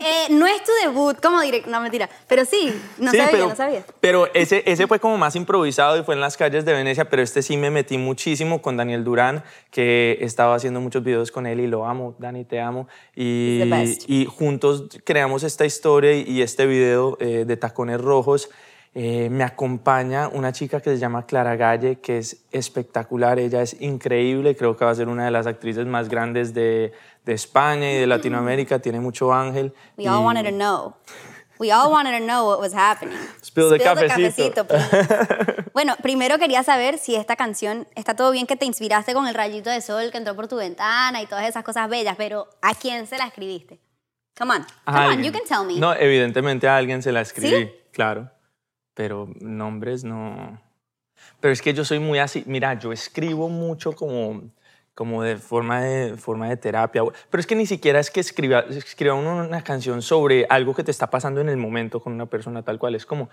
[0.00, 3.48] Eh, no es tu debut como director, no mentira, pero sí, no Sí, sabía, pero,
[3.48, 3.84] no sabía.
[4.00, 7.22] Pero ese, ese fue como más improvisado y fue en las calles de Venecia, pero
[7.22, 11.60] este sí me metí muchísimo con Daniel Durán, que estaba haciendo muchos videos con él
[11.60, 12.88] y lo amo, Dani, te amo.
[13.14, 13.62] Y,
[14.08, 18.50] y juntos creamos esta historia y, y este video eh, de Tacones Rojos.
[18.94, 23.80] Eh, me acompaña una chica que se llama Clara Galle, que es espectacular, ella es
[23.80, 26.92] increíble, creo que va a ser una de las actrices más grandes de,
[27.24, 29.72] de España y de Latinoamérica, tiene mucho ángel.
[29.96, 30.94] We all y- wanted to know.
[31.58, 33.16] We all wanted to know what was happening.
[33.40, 34.66] Spill the cafecito.
[34.66, 35.70] please.
[35.74, 39.34] bueno, primero quería saber si esta canción está todo bien que te inspiraste con el
[39.34, 42.74] rayito de sol que entró por tu ventana y todas esas cosas bellas, pero ¿a
[42.74, 43.78] quién se la escribiste?
[44.36, 45.78] Come on, come on, you can tell me.
[45.78, 47.72] No, evidentemente a alguien se la escribí, ¿Sí?
[47.92, 48.28] claro.
[48.94, 50.60] Pero nombres no.
[51.38, 52.42] Pero es que yo soy muy así.
[52.46, 54.42] Mira, yo escribo mucho como,
[54.94, 57.02] como de forma de forma de terapia.
[57.30, 60.84] Pero es que ni siquiera es que escriba, escriba uno una canción sobre algo que
[60.84, 62.94] te está pasando en el momento con una persona tal cual.
[62.94, 63.30] Es como,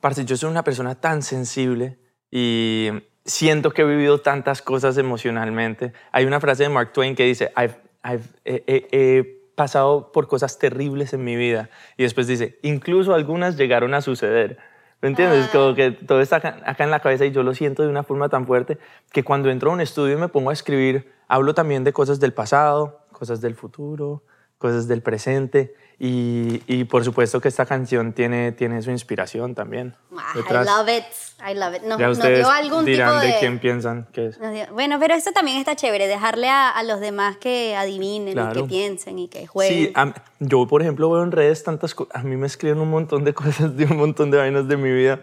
[0.00, 1.98] parce, yo soy una persona tan sensible
[2.30, 2.90] y
[3.24, 5.92] siento que he vivido tantas cosas emocionalmente.
[6.10, 10.28] Hay una frase de Mark Twain que dice, I've, I've- he, he- he pasado por
[10.28, 11.70] cosas terribles en mi vida.
[11.96, 14.58] Y después dice, incluso algunas llegaron a suceder.
[15.02, 15.48] ¿Me entiendes?
[15.48, 18.04] Como que todo está acá, acá en la cabeza y yo lo siento de una
[18.04, 18.78] forma tan fuerte
[19.10, 22.20] que cuando entro a un estudio y me pongo a escribir, hablo también de cosas
[22.20, 24.22] del pasado, cosas del futuro,
[24.62, 29.94] cosas del presente y, y por supuesto que esta canción tiene, tiene su inspiración también.
[30.16, 30.66] Ah, I detrás.
[30.66, 31.04] love it,
[31.48, 31.82] I love it.
[31.82, 33.26] Nos, Ya ustedes dio algún dirán tipo de...
[33.34, 34.38] de quién piensan que es.
[34.40, 38.28] nos dio- Bueno, pero esto también está chévere, dejarle a, a los demás que adivinen
[38.28, 38.66] y que Claro.
[38.66, 39.86] piensen y que jueguen.
[39.88, 42.90] Sí, a- yo por ejemplo veo en redes tantas cosas, a mí me escriben un
[42.90, 45.20] montón de cosas de un montón de vainas de mi vida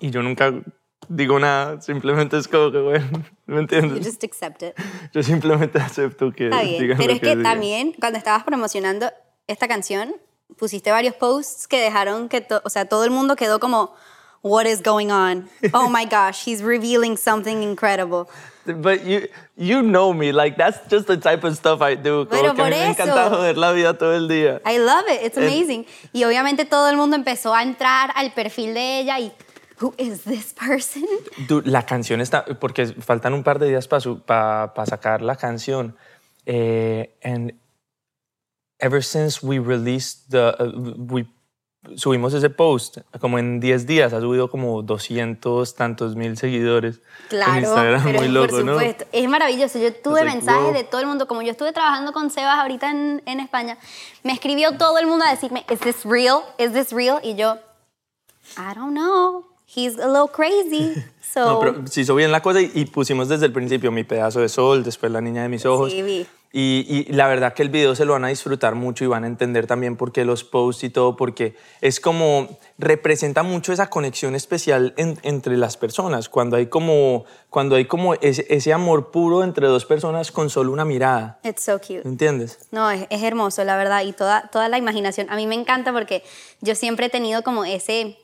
[0.00, 0.52] y yo nunca
[1.08, 3.06] digo nada, simplemente es como que bueno,
[3.46, 4.06] ¿me You entiendes?
[4.06, 4.74] just accept it.
[5.12, 7.42] Yo simplemente acepto que Está bien, digan pero lo es que digan.
[7.42, 9.10] también cuando estabas promocionando
[9.46, 10.14] esta canción,
[10.58, 13.94] pusiste varios posts que dejaron que, o sea, todo el mundo quedó como,
[14.42, 15.48] what is going on?
[15.72, 18.26] Oh my gosh, he's revealing something incredible.
[18.66, 22.26] But you, you know me, like that's just the type of stuff I do.
[22.26, 23.36] Como Pero que a por mí me encanta eso.
[23.36, 24.62] joder la vida todo el día.
[24.64, 25.84] I love it, it's amazing.
[26.14, 29.32] Y obviamente todo el mundo empezó a entrar al perfil de ella y,
[29.80, 31.04] who is this person?
[31.64, 35.96] La canción está, porque faltan un par de días para sacar la canción.
[36.46, 37.54] Eh, and
[38.78, 41.26] ever since we released the, uh, we
[41.96, 47.00] subimos ese post, como en 10 días ha subido como 200 tantos mil seguidores.
[47.28, 48.72] Claro, en Instagram, pero muy loco, por ¿no?
[48.72, 49.04] supuesto.
[49.12, 49.78] Es maravilloso.
[49.78, 50.72] Yo tuve mensajes wow.
[50.72, 51.26] de todo el mundo.
[51.26, 53.78] Como yo estuve trabajando con Sebas ahorita en, en España,
[54.22, 56.40] me escribió todo el mundo a decirme, ¿Is this real?
[56.58, 57.20] ¿Is this real?
[57.22, 57.58] Y yo,
[58.56, 59.53] I don't know.
[59.74, 60.94] He's a little crazy.
[61.34, 64.04] So, No, pero se hizo bien la cosa y, y pusimos desde el principio mi
[64.04, 65.90] pedazo de sol, después la niña de mis ojos.
[65.90, 66.26] Sí, vi.
[66.52, 69.24] Y, y la verdad que el video se lo van a disfrutar mucho y van
[69.24, 73.90] a entender también por qué los posts y todo, porque es como, representa mucho esa
[73.90, 79.10] conexión especial en- entre las personas, cuando hay como, cuando hay como ese, ese amor
[79.10, 81.40] puro entre dos personas con solo una mirada.
[81.42, 82.02] it's so cute.
[82.04, 82.58] ¿Entiendes?
[82.70, 85.26] No, es, es hermoso, la verdad, y toda, toda la imaginación.
[85.30, 86.22] A mí me encanta porque
[86.60, 88.16] yo siempre he tenido como ese...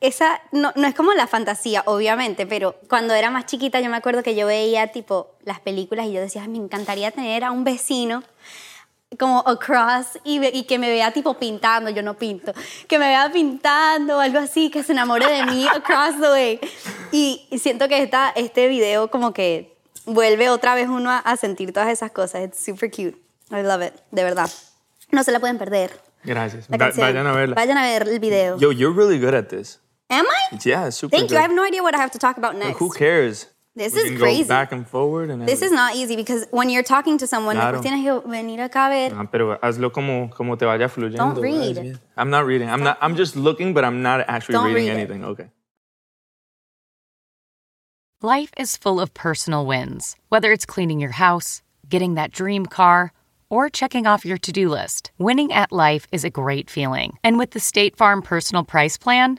[0.00, 3.96] Esa, no, no es como la fantasía, obviamente, pero cuando era más chiquita yo me
[3.96, 7.50] acuerdo que yo veía tipo las películas y yo decía, "Ay, me encantaría tener a
[7.50, 8.22] un vecino
[9.18, 12.52] como across y, que me vea tipo pintando, yo no pinto,
[12.86, 16.60] que me vea pintando o algo así, que se enamore de mí across the way.
[17.10, 21.72] Y, siento que esta, este video como que vuelve otra vez uno a, a sentir
[21.72, 22.44] todas esas cosas.
[22.44, 23.16] It's super cute.
[23.50, 24.50] I love it, de verdad.
[25.10, 25.90] No se la pueden perder.
[26.24, 26.68] Gracias.
[26.68, 27.54] vayan a verla.
[27.54, 28.58] Vayan a ver el video.
[28.58, 29.80] Yo, you're really good at this.
[30.10, 30.58] Am I?
[30.64, 31.36] Yeah, super Thank you.
[31.36, 32.78] I have no idea what I have to talk about next.
[32.78, 33.46] Who cares?
[33.76, 34.42] This We is can crazy.
[34.42, 37.54] Go back and forward and This is not easy because when you're talking to someone,
[37.56, 37.78] Claro.
[37.80, 39.14] pues tienes que venir acá a ver.
[39.14, 41.16] Ah, pero hazlo como, como te vaya fluyendo.
[41.18, 41.98] Don't read.
[42.16, 42.68] I'm not reading.
[42.68, 42.98] I'm not.
[43.00, 44.98] I'm just looking, but I'm not actually Don't reading read it.
[45.00, 45.24] anything.
[45.24, 45.50] Okay.
[48.20, 53.12] Life is full of personal wins, whether it's cleaning your house, getting that dream car,
[53.48, 55.12] or checking off your to do list.
[55.18, 57.16] Winning at life is a great feeling.
[57.22, 59.38] And with the State Farm Personal Price Plan,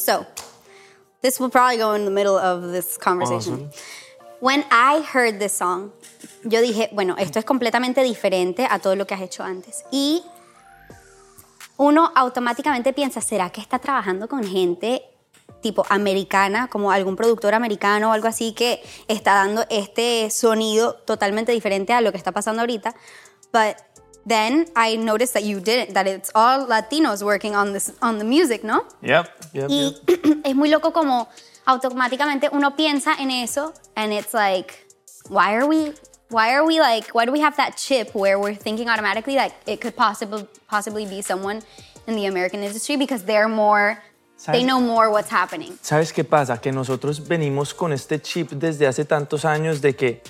[0.00, 0.24] So,
[1.20, 3.70] this will probably go in the middle of this conversation.
[4.40, 5.92] When I heard this song,
[6.42, 9.84] yo dije, bueno, esto es completamente diferente a todo lo que has hecho antes.
[9.92, 10.22] Y
[11.76, 15.02] uno automáticamente piensa, ¿será que está trabajando con gente
[15.60, 21.52] tipo americana, como algún productor americano o algo así que está dando este sonido totalmente
[21.52, 22.94] diferente a lo que está pasando ahorita?
[23.52, 23.76] But
[24.26, 28.24] then I noticed that you didn't, that it's all Latinos working on this on the
[28.24, 28.84] music, ¿no?
[29.02, 29.28] Yep.
[29.52, 29.70] Yep.
[29.70, 30.42] Y yep.
[30.44, 31.28] es muy loco como
[31.66, 34.86] automáticamente uno piensa en eso and it's like,
[35.28, 35.92] why are we,
[36.28, 39.52] why are we like, why do we have that chip where we're thinking automatically like
[39.66, 41.62] it could possibly, possibly be someone
[42.06, 44.02] in the American industry because they're more,
[44.50, 45.78] they know more what's happening.
[45.82, 46.60] ¿Sabes qué pasa?
[46.60, 50.22] Que nosotros venimos con este chip desde hace tantos años de que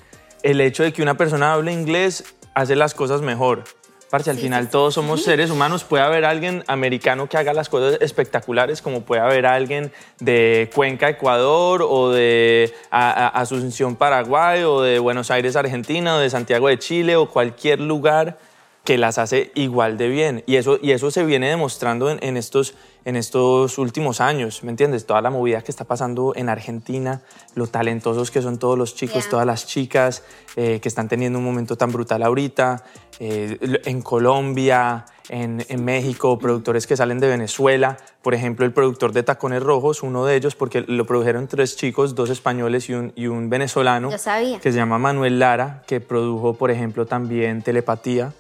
[0.42, 2.24] el hecho de que una persona hable inglés
[2.55, 3.64] hace las cosas mejor.
[4.11, 5.85] Parce, al Sí, final sí, todos somos seres humanos.
[5.85, 11.09] Puede haber alguien americano que haga las cosas espectaculares, como puede haber alguien de Cuenca,
[11.09, 16.66] Ecuador, o de a- a- Asunción, Paraguay, o de Buenos Aires, Argentina, o de Santiago
[16.66, 18.37] de Chile, o cualquier lugar
[18.83, 20.42] que las hace igual de bien.
[20.46, 24.70] Y eso, y eso se viene demostrando en, en estos, en estos últimos años, ¿me
[24.70, 25.06] entiendes?
[25.06, 27.22] Toda la movida que está pasando en Argentina,
[27.54, 29.30] lo talentosos que son todos los chicos, Yeah.
[29.30, 30.22] todas las chicas
[30.56, 32.84] eh, que están teniendo un momento tan brutal ahorita,
[33.18, 39.12] eh, en Colombia, en, en México, productores que salen de Venezuela, por ejemplo, el productor
[39.12, 43.12] de Tacones Rojos, uno de ellos, porque lo produjeron tres chicos, dos españoles y un,
[43.14, 44.58] y un venezolano, Yo sabía.
[44.58, 48.32] que se llama Manuel Lara, que produjo, por ejemplo, también Telepatía.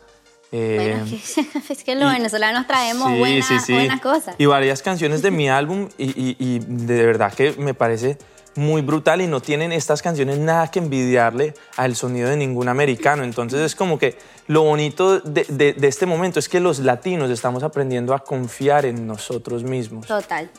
[0.52, 1.18] Eh, Bueno,
[1.68, 3.72] es que los venezolanos traemos Sí, buenas, sí, sí.
[3.72, 4.34] buenas cosas.
[4.38, 8.18] Y varias canciones de mi álbum y, y- y de verdad que me parece
[8.56, 13.22] muy brutal y no tienen estas canciones nada que envidiarle al sonido de ningún americano.
[13.22, 17.30] Entonces es como que lo bonito de, de- de este momento es que los latinos
[17.30, 20.08] estamos aprendiendo a confiar en nosotros mismos.
[20.08, 20.50] Total.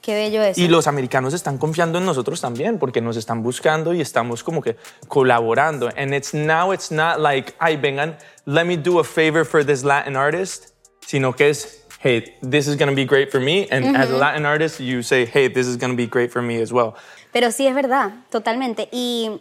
[0.00, 0.60] Qué bello eso.
[0.60, 4.62] Y los americanos están confiando en nosotros también porque nos están buscando y estamos como
[4.62, 4.76] que
[5.08, 5.90] colaborando.
[5.96, 8.16] And it's now it's not like, ay, vengan,
[8.46, 10.74] let me do a favor for this Latin artist,
[11.06, 13.68] sino que es, hey, this is going to be great for me.
[13.70, 16.40] And as a Latin artist, you say, hey, this is going to be great for
[16.40, 16.94] me as well.
[17.32, 18.88] Pero sí es verdad, totalmente.
[18.90, 19.40] Y,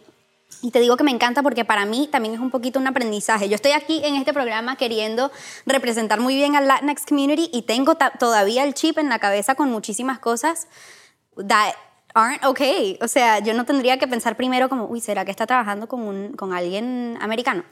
[0.61, 3.47] y te digo que me encanta porque para mí también es un poquito un aprendizaje.
[3.49, 5.31] Yo estoy aquí en este programa queriendo
[5.65, 9.71] representar muy bien al Latinx community y tengo todavía el chip en la cabeza con
[9.71, 10.67] muchísimas cosas
[11.47, 11.73] that
[12.13, 12.97] aren't okay.
[13.01, 16.01] O sea, yo no tendría que pensar primero como, uy, ¿será que está trabajando con,
[16.01, 17.63] un, con alguien americano?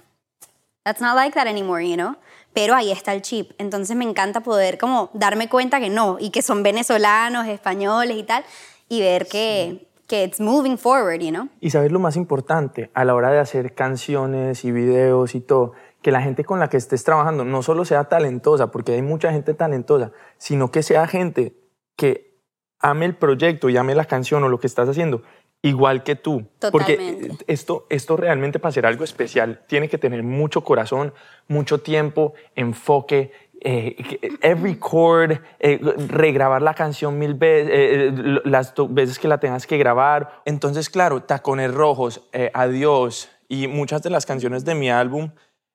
[0.83, 2.15] That's not like that anymore, you know?
[2.53, 3.51] Pero ahí está el chip.
[3.57, 8.23] Entonces me encanta poder como darme cuenta que no, y que son venezolanos, españoles y
[8.23, 8.45] tal,
[8.87, 11.49] y ver que, que it's moving forward, you know?
[11.59, 15.73] Y sabes lo más importante, a la hora de hacer canciones y videos y todo,
[16.01, 19.31] que la gente con la que estés trabajando no solo sea talentosa, porque hay mucha
[19.31, 21.55] gente talentosa, sino que sea gente
[21.95, 22.37] que
[22.79, 25.23] ame el proyecto y ame la canción o lo que estás haciendo
[25.61, 26.45] igual que tú.
[26.71, 27.45] Porque Totalmente.
[27.47, 31.13] esto, esto realmente para hacer algo especial tiene que tener mucho corazón,
[31.47, 33.31] mucho tiempo, enfoque,
[33.61, 33.95] eh,
[34.41, 39.39] every chord, eh, regrabar la canción mil veces, eh, eh, las do- veces que la
[39.39, 40.41] tengas que grabar.
[40.45, 45.31] Entonces, claro, Tacones Rojos, eh, Adiós y muchas de las canciones de mi álbum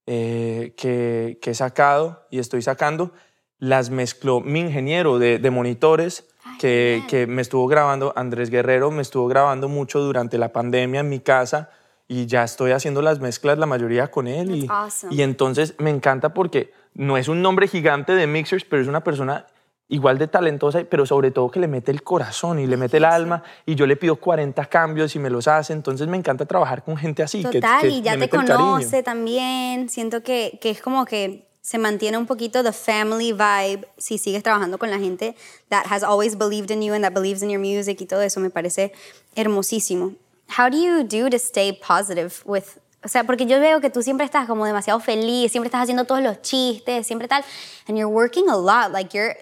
[0.06, 3.12] eh, que, que he sacado y estoy sacando,
[3.58, 6.28] las mezcló mi ingeniero de, de monitores
[6.58, 11.08] que, que me estuvo grabando, Andrés Guerrero, me estuvo grabando mucho durante la pandemia en
[11.08, 11.70] mi casa
[12.08, 14.54] y ya estoy haciendo las mezclas la mayoría con él.
[14.56, 15.14] Y, awesome.
[15.14, 19.02] y entonces me encanta porque no es un nombre gigante de mixers, pero es una
[19.02, 19.46] persona
[19.88, 23.04] igual de talentosa, pero sobre todo que le mete el corazón y le mete el
[23.04, 26.82] alma y yo le pido 40 cambios y me los hace, entonces me encanta trabajar
[26.82, 27.42] con gente así.
[27.44, 29.90] que- Total, que y ya te conoce también.
[29.90, 34.42] Siento que, que es como que se mantiene un poquito the family vibe si sigues
[34.42, 35.36] trabajando con la gente
[35.68, 38.40] that has always believed in you and that believes in your music y todo eso
[38.40, 38.92] me parece
[39.36, 40.12] hermosísimo.
[40.58, 44.02] How do you do to stay positive with o sea, porque yo veo que tú
[44.02, 47.44] siempre estás como demasiado feliz, siempre estás haciendo todos los chistes, siempre tal,
[47.88, 49.36] and you're working a lot, like you're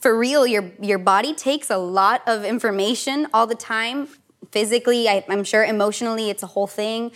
[0.00, 4.08] for real, your your body takes a lot of information all the time,
[4.50, 7.10] physically, I'm sure emotionally, it's a whole thing.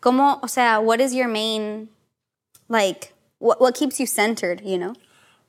[0.00, 1.88] ¿Cómo, o sea, what is your main,
[2.68, 4.94] like, what, what keeps you centered, you know?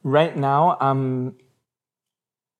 [0.03, 1.35] Right now, um,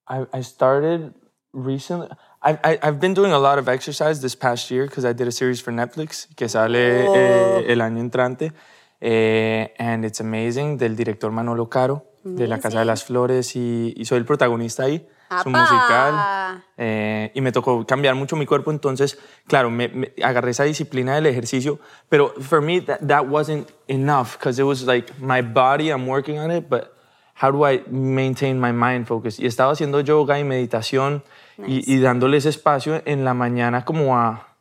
[0.07, 1.13] I, I started
[1.51, 2.09] recently.
[2.41, 5.31] I, I've been doing a lot of exercise this past year because I did a
[5.31, 8.53] series for Netflix que sale eh, el año entrante.
[9.01, 13.93] Eh, and it's amazing, del director Manolo Caro, de La Casa de las Flores, y,
[13.95, 15.07] y soy el protagonista ahí,
[15.41, 16.63] su musical.
[16.77, 19.17] Eh, y me tocó cambiar mucho mi cuerpo, entonces,
[19.47, 21.79] claro, me, me agarré esa disciplina del ejercicio,
[22.09, 26.37] pero for me that, that wasn't enough because it was like my body, I'm working
[26.39, 26.93] on it, but
[27.35, 29.39] how do I maintain my mind focus?
[29.39, 31.23] Y estaba haciendo yoga y meditación
[31.67, 34.57] y, y dándole ese espacio en la mañana como a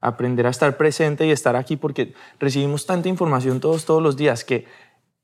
[0.00, 4.44] aprender a estar presente y estar aquí porque recibimos tanta información todos, todos los días
[4.44, 4.66] que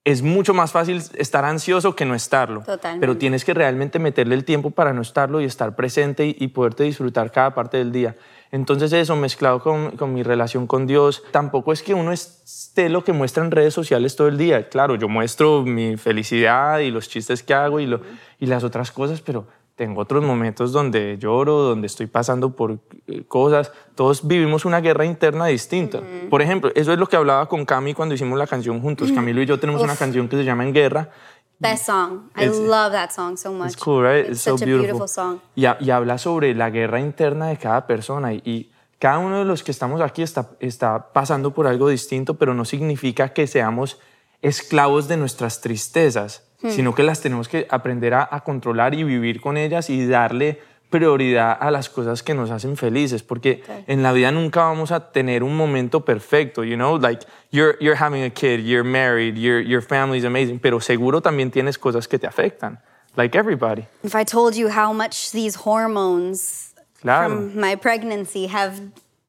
[0.04, 2.62] es mucho más fácil estar ansioso que no estarlo.
[2.62, 3.00] Totalmente.
[3.00, 6.48] Pero tienes que realmente meterle el tiempo para no estarlo y estar presente y, y
[6.48, 8.16] poderte disfrutar cada parte del día.
[8.50, 13.04] Entonces eso mezclado con, con mi relación con Dios, tampoco es que uno esté lo
[13.04, 14.68] que muestra en redes sociales todo el día.
[14.68, 18.00] Claro, yo muestro mi felicidad y los chistes que hago y, lo,
[18.40, 23.24] y las otras cosas, pero tengo otros momentos donde lloro, donde estoy pasando por eh,
[23.26, 23.72] cosas.
[23.94, 26.00] Todos vivimos una guerra interna distinta.
[26.30, 29.10] Por ejemplo, eso es lo que hablaba con Cami cuando hicimos la canción juntos.
[29.12, 31.10] Camilo y yo tenemos una canción que se llama En Guerra.
[31.58, 32.28] Best song.
[32.36, 33.68] I It's- love that song so much.
[33.68, 34.28] It's cool, right?
[34.28, 34.98] It's, so such a beautiful.
[34.98, 35.38] beautiful song.
[35.54, 38.32] Y, y habla sobre la guerra interna de cada persona.
[38.32, 42.34] Y, y cada uno de los que estamos aquí está, está pasando por algo distinto,
[42.34, 44.00] pero no significa que seamos
[44.42, 49.40] esclavos de nuestras tristezas, sino que las tenemos que aprender a, a controlar y vivir
[49.40, 50.60] con ellas y darle
[50.90, 55.10] prioridad a las cosas que nos hacen felices, porque en la vida nunca vamos a
[55.10, 59.60] tener un momento perfecto, you know, like you're, you're having a kid, you're married, your,
[59.62, 62.78] your family's amazing, pero seguro también tienes cosas que te afectan,
[63.16, 63.86] like everybody.
[64.02, 67.28] If I told you how much these hormones Claro.
[67.30, 68.78] from my pregnancy have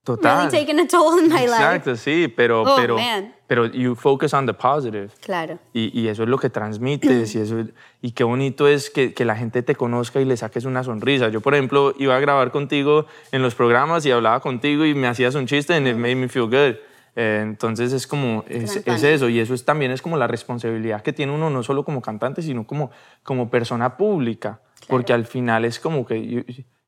[0.06, 0.36] Total.
[0.40, 1.62] really taken a toll in my life.
[1.62, 3.34] Exacto, sí, pero, Oh, pero, man.
[3.54, 5.10] Pero you focus on the positive.
[5.22, 5.60] Claro.
[5.74, 7.70] Y, y eso es lo que transmites y, eso, es-
[8.02, 11.30] y qué bonito es que, que la gente te conozca y le saques una sonrisa.
[11.30, 15.08] Yo, por ejemplo, iba a grabar contigo en los programas y hablaba contigo y me
[15.08, 16.78] hacías un chiste and it made me feel good.
[17.16, 21.04] Eh, entonces es como, es, es eso y eso es, también es como la responsabilidad
[21.04, 22.90] que tiene uno no solo como cantante, sino como,
[23.22, 24.62] como persona pública.
[24.88, 26.42] Porque al final es como que you,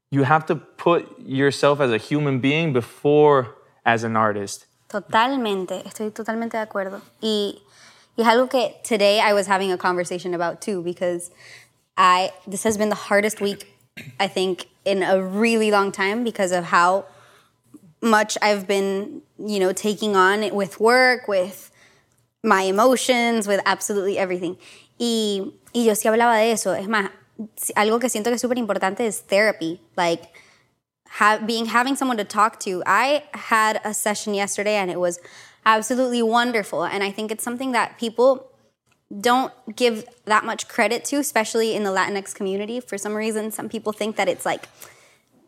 [0.09, 3.49] you have to put yourself as a human being before
[3.83, 4.63] as an artist.
[4.87, 7.01] Totalmente, estoy totalmente de acuerdo.
[7.21, 7.61] Y,
[8.15, 11.31] y es algo que today I was having a conversation about too, because
[11.97, 13.75] I this has been the hardest week
[14.19, 17.05] I think in a really long time because of how
[18.01, 21.71] much I've been, you know, taking on it with work, with
[22.43, 24.57] my emotions, with absolutely everything.
[24.99, 26.73] Y, y yo sí hablaba de eso.
[26.73, 27.09] Es más,
[27.75, 29.79] algo que siento que es súper importante es therapy.
[29.95, 30.27] Like,
[31.45, 32.83] being having someone to talk to.
[32.85, 35.19] I had a session yesterday and it was
[35.65, 36.83] absolutely wonderful.
[36.83, 38.51] And I think it's something that people
[39.21, 42.79] don't give that much credit to, especially in the Latinx community.
[42.79, 44.67] For some reason, some people think that it's like,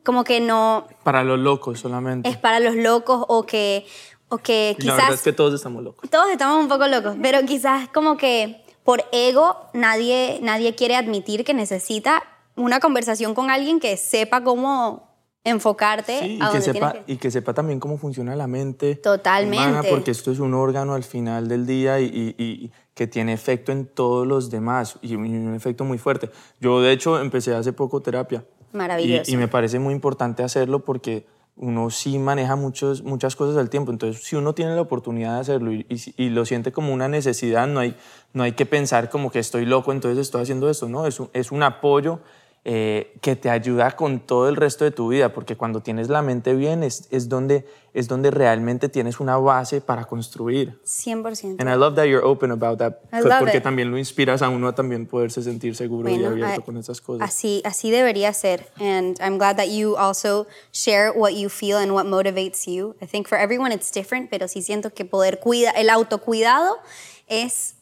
[0.04, 2.30] como que no Para los locos solamente.
[2.30, 3.86] es para los locos o que,
[4.30, 6.10] o que La verdad quizás es que todos estamos locos.
[6.10, 11.44] todos estamos un poco locos, pero quizás como que por ego nadie, nadie quiere admitir
[11.44, 12.24] que necesita
[12.56, 15.07] una conversación con alguien que sepa cómo
[15.44, 17.14] enfocarte Sí, y, a que donde sepa, tienes que...
[17.14, 18.96] y que sepa también cómo funciona la mente.
[18.96, 19.58] Totalmente.
[19.58, 23.34] humana, porque esto es un órgano al final del día y, y- y que tiene
[23.34, 26.30] efecto en todos los demás y un- efecto muy fuerte.
[26.60, 28.44] Yo, de hecho, empecé hace poco terapia.
[28.74, 29.32] Maravilloso.
[29.32, 31.26] Y, y me parece muy importante hacerlo porque
[31.56, 33.92] uno sí maneja muchos, muchas cosas al tiempo.
[33.92, 37.08] Entonces, si uno tiene la oportunidad de hacerlo y, y y lo siente como una
[37.08, 37.96] necesidad, no hay,
[38.34, 40.90] no hay que pensar como que estoy loco, entonces estoy haciendo esto.
[40.90, 42.20] No, es un, es un apoyo
[42.66, 46.22] eh, que te ayuda con todo el resto de tu vida, porque cuando tienes la
[46.22, 50.78] mente bien es, es, donde, es donde realmente tienes una base para construir.
[50.84, 51.62] 100%.
[51.62, 53.64] And I love that you're open about that, I love porque it.
[53.64, 56.76] también lo inspiras a uno a también poderse sentir seguro y Bueno, abierto I- con
[56.76, 57.28] esas cosas.
[57.30, 58.70] Así, así debería ser.
[58.82, 62.96] And I'm glad that you also share what you feel and what motivates you.
[63.02, 66.80] I think for everyone it's different, pero sí siento que poder cuidar, el autocuidado
[67.28, 67.76] es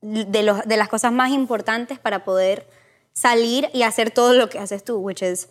[0.00, 2.77] de, los, de las cosas más importantes para poder
[3.18, 5.48] salir y hacer todo lo que haces tú, which is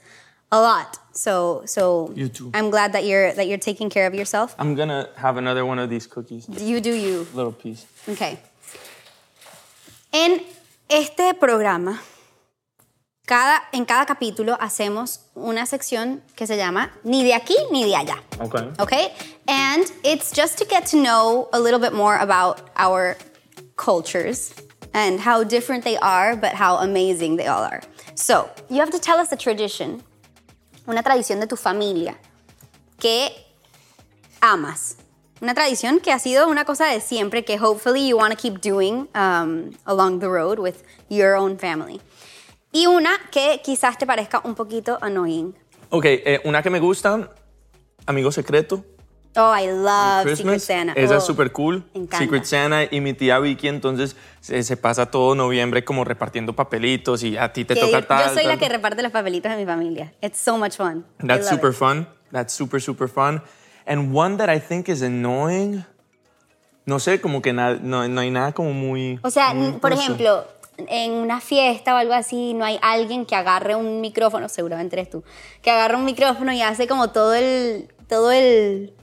[0.52, 0.98] a lot.
[1.12, 2.52] So, so You too.
[2.54, 4.56] I'm glad that you're, that you're taking care of yourself.
[4.58, 6.48] I'm gonna have another one of these cookies.
[6.48, 7.28] You do you.
[7.34, 7.86] Little piece.
[8.08, 8.38] Ok.
[10.14, 10.42] En
[10.90, 12.00] este programa,
[13.26, 17.96] cada, en cada capítulo hacemos una sección que se llama Ni de aquí ni de
[17.96, 18.20] allá.
[18.40, 18.72] Okay.
[18.80, 19.14] Okay?
[19.50, 23.18] And it's just to get to know a little bit more about our
[23.76, 24.54] cultures
[24.98, 27.82] and how different they are, but how amazing they all are.
[28.16, 30.02] So, you have to tell us a tradition,
[30.88, 32.16] una tradición de tu familia
[33.00, 33.30] que
[34.42, 34.98] amas.
[35.40, 38.60] Una tradición que ha sido una cosa de siempre que hopefully you want to keep
[38.60, 42.02] doing um, along the road with your own family.
[42.74, 45.54] Y una que quizás te parezca un poquito annoying.
[45.92, 47.30] Ok, eh, una que me gusta,
[48.08, 48.84] Amigo Secreto.
[49.38, 50.60] Oh, I love Secret.
[50.60, 50.94] Santa.
[50.96, 51.84] Esa Oh, es súper cool.
[51.94, 52.18] encanta.
[52.18, 57.24] Secret Santa y mi tía Vicky, entonces se, se pasa todo noviembre como repartiendo papelitos
[57.24, 58.34] y a ti te Que toca yo tal.
[58.34, 58.60] soy la tal.
[58.60, 60.14] que reparte los papelitos en mi familia.
[60.22, 61.06] It's so much fun.
[61.26, 61.76] That's super it.
[61.78, 62.08] fun.
[62.32, 63.42] That's super, super fun.
[63.86, 65.86] And one that I think is annoying.
[66.86, 69.20] No sé, como que na- no, no hay nada como muy.
[69.22, 70.46] O sea, muy por ejemplo,
[70.88, 75.10] en una fiesta o algo así, no hay alguien que agarre un micrófono, seguramente eres
[75.10, 75.24] tú,
[75.62, 78.94] que agarre un micrófono y hace como todo el, todo el,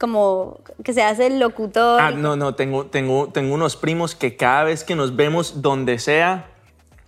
[0.00, 2.00] como que se hace el locutor.
[2.00, 5.98] Ah, no, no, tengo, tengo, tengo unos primos que cada vez que nos vemos, donde
[5.98, 6.46] sea,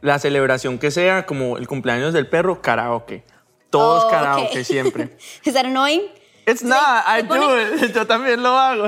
[0.03, 3.25] la celebración que sea, como el cumpleaños del perro, karaoke.
[3.71, 4.13] Todos Oh, ok.
[4.13, 5.17] karaoke siempre.
[5.45, 6.03] Is that annoying?
[6.47, 7.93] It's not, I te do ponen- it.
[7.95, 8.85] Yo también lo hago.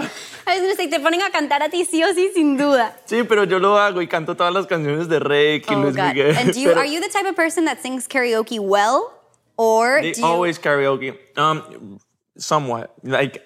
[0.47, 2.95] A veces te ponen a cantar a ti sí o sí, sin duda.
[3.07, 5.97] Sí, pero yo lo hago y canto todas las canciones de Rey y Oh, Luis
[5.97, 6.09] God.
[6.09, 6.37] Miguel.
[6.37, 9.05] And do you, pero are you the type of person that sings karaoke well?
[9.57, 11.17] Or do you, always karaoke.
[11.39, 11.99] Um,
[12.37, 12.91] somewhat.
[13.05, 13.41] Like,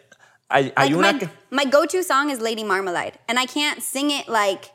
[0.50, 1.28] hay, hay like una my, que...
[1.50, 4.70] my go-to song is Lady Marmalade, and I can't sing it like,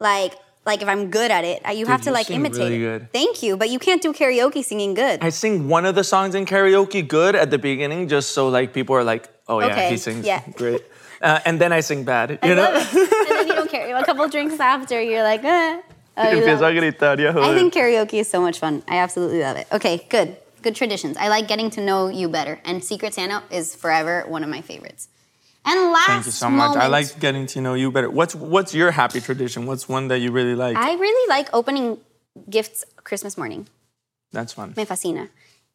[0.00, 0.34] like,
[0.66, 1.62] like if I'm good at it.
[1.74, 2.58] You have to you like sing imitate.
[2.58, 2.98] really it.
[2.98, 3.12] good.
[3.12, 5.22] Thank you, but you can't do karaoke singing good.
[5.22, 8.72] I sing one of the songs in karaoke good at the beginning, just so like
[8.74, 10.42] people are like, oh yeah, Okay, he sings yeah.
[10.56, 10.82] great.
[11.20, 12.74] Uh, and then I sing bad, you I know?
[12.74, 13.96] and then you don't care.
[13.96, 15.80] A couple drinks after, you're like, eh.
[16.20, 16.98] Oh, you Empiezo love a it.
[16.98, 17.54] gritar y a I joder.
[17.54, 18.82] think karaoke is so much fun.
[18.88, 19.66] I absolutely love it.
[19.72, 20.36] Okay, good.
[20.62, 21.16] Good traditions.
[21.16, 22.60] I like getting to know you better.
[22.64, 25.08] And Secret Santa is forever one of my favorites.
[25.64, 26.76] And last Thank you so much.
[26.76, 28.10] I like getting to know you better.
[28.10, 29.66] What's what's your happy tradition?
[29.66, 30.76] What's one that you really like?
[30.76, 31.98] I really like opening
[32.48, 33.68] gifts Christmas morning.
[34.32, 34.74] That's fun.
[34.76, 35.28] Me fascina.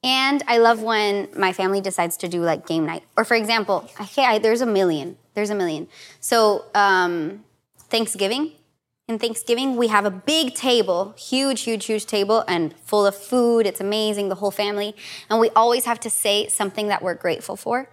[0.04, 3.04] And I love when my family decides to do like game night.
[3.16, 5.18] Or for example, okay, I, there's a million.
[5.34, 5.88] There's a million.
[6.20, 7.44] So um,
[7.78, 8.52] Thanksgiving.
[9.10, 13.68] In Thanksgiving, we have a big table, huge, huge, huge table, and full of food.
[13.68, 14.96] It's amazing, the whole family.
[15.30, 17.90] And we always have to say something that we're grateful for,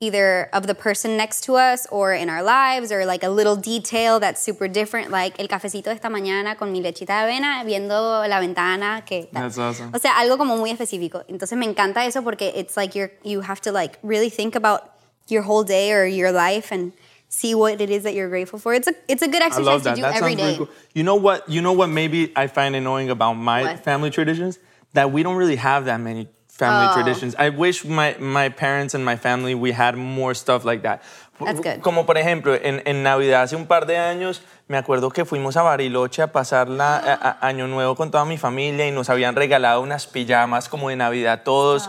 [0.00, 3.56] either of the person next to us or in our lives, or like a little
[3.56, 8.24] detail that's super different, like el cafecito esta mañana con mi lechita de avena, viendo
[8.28, 9.02] la ventana.
[9.04, 9.90] Que, That's awesome.
[9.92, 11.24] o sea, algo como muy específico.
[11.28, 14.92] Entonces me encanta eso porque it's like you're, you have to like really think about
[15.26, 16.92] your whole day or your life and
[17.28, 18.72] see what it is that you're grateful for.
[18.74, 20.58] It's a, it's a good I exercise to do That every sounds really day.
[20.58, 20.68] cool.
[20.94, 21.48] You know what?
[21.48, 21.88] You know what?
[21.88, 23.84] Maybe I find annoying about my What?
[23.84, 24.58] family traditions
[24.94, 26.94] that we don't really have that many family Oh.
[26.94, 27.34] traditions.
[27.38, 31.02] I wish my my parents and my family we had more stuff like that.
[31.38, 31.82] That's good.
[31.82, 35.56] Como por ejemplo en, en Navidad hace un par de años me acuerdo que fuimos
[35.58, 39.10] a Bariloche a pasar la, a- a- Año Nuevo con toda mi familia y nos
[39.10, 41.88] habían regalado unas pijamas como de Navidad todos.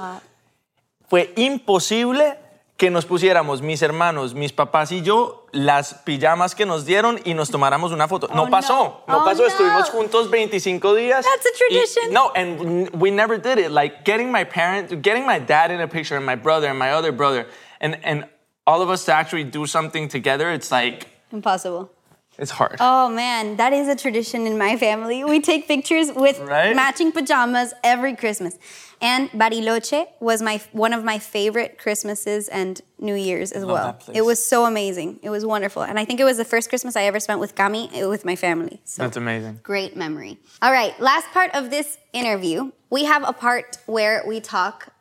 [1.09, 2.35] Fue imposible
[2.77, 7.33] que nos pusiéramos mis hermanos, mis papás y yo las pijamas que nos dieron y
[7.33, 8.27] nos tomáramos una foto.
[8.33, 9.13] No Oh, pasó, no.
[9.15, 9.41] no, Oh, pasó.
[9.41, 9.47] no.
[9.47, 11.25] Estuvimos juntos 25 días.
[11.25, 12.13] That's a tradition.
[12.13, 13.71] no, and we never did it.
[13.71, 16.91] Like getting my parent, getting my dad in a picture and my brother and my
[16.91, 17.47] other brother,
[17.81, 18.25] and and
[18.67, 20.51] all of us to actually do something together.
[20.51, 21.89] It's like Impossible.
[22.37, 22.77] It's hard.
[22.79, 25.23] Oh man, that is a tradition in my family.
[25.23, 26.75] We take pictures with Right?
[26.75, 28.57] matching pajamas every Christmas.
[28.99, 33.75] And Bariloche was my one of my favorite Christmases and New Year's as well.
[33.75, 34.17] that place.
[34.17, 35.19] It was so amazing.
[35.21, 35.83] It was wonderful.
[35.83, 38.25] And I think it was the first Christmas I ever spent with Cami uh, with
[38.25, 38.81] my family.
[38.85, 39.59] So That's amazing.
[39.61, 40.39] great memory.
[40.63, 42.71] All right, last part of this interview.
[42.89, 44.93] We have a part where we talk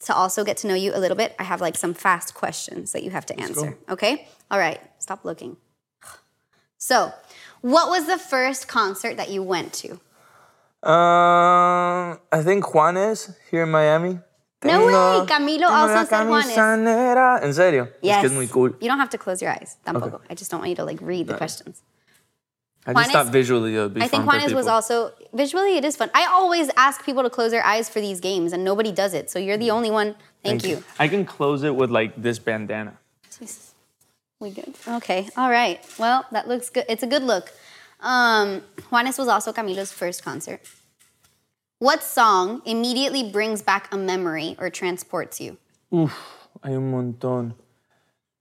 [0.00, 1.34] to also get to know you a little bit.
[1.38, 3.78] I have like some fast questions that you have to answer.
[3.88, 4.26] Okay?
[4.50, 5.56] All right, stop looking.
[6.80, 7.12] So,
[7.60, 10.00] what was the first concert that you went to?
[10.82, 14.18] Um, I think Juanes here in Miami.
[14.64, 17.42] No way, Camilo tengo also said Juanes.
[17.42, 17.88] En serio?
[18.02, 18.16] Yes.
[18.16, 18.74] Es que es muy cool.
[18.80, 19.76] You don't have to close your eyes.
[19.86, 20.14] Tampoco.
[20.14, 20.26] Okay.
[20.30, 21.82] I just don't want you to like read the questions.
[22.86, 25.84] I Juanes- just thought visually it would be I think Juanes was also visually it
[25.84, 26.10] is fun.
[26.14, 29.30] I always ask people to close their eyes for these games and nobody does it.
[29.30, 30.16] So you're the only one.
[30.42, 30.82] Thank, you.
[30.98, 32.98] I can close it with like this bandana.
[33.38, 33.69] Jesus.
[34.40, 34.74] We good?
[34.88, 35.28] Okay.
[35.36, 35.78] All right.
[35.98, 36.86] Well, that looks good.
[36.88, 37.52] It's a good look.
[38.00, 40.62] Um, Juanes was also Camilo's first concert.
[41.78, 45.58] What song immediately brings back a memory or transports you?
[45.94, 46.12] Oof.
[46.64, 47.54] Hay un montón.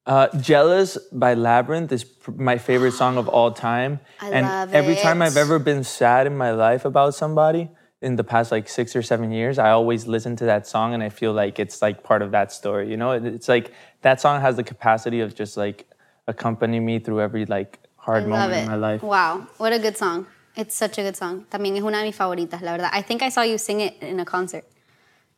[0.06, 4.00] Uh, Jealous by Labyrinth is pr- my favorite song of all time.
[4.22, 5.22] I and love every time.
[5.22, 7.70] I've ever been sad in my life about somebody
[8.02, 11.04] in the past like six or seven years, I always listen to that song and
[11.04, 12.90] I feel like it's like part of that story.
[12.90, 15.86] You know, It- it's like that song has the capacity of just like
[16.30, 19.04] accompanying me through every like hard I moment in my life.
[19.04, 19.48] Wow.
[19.58, 20.28] What a good song.
[20.56, 21.46] It's such a good song.
[21.52, 22.90] También es una de mis favoritas, la verdad.
[22.92, 24.66] I think I saw you sing it in a concert.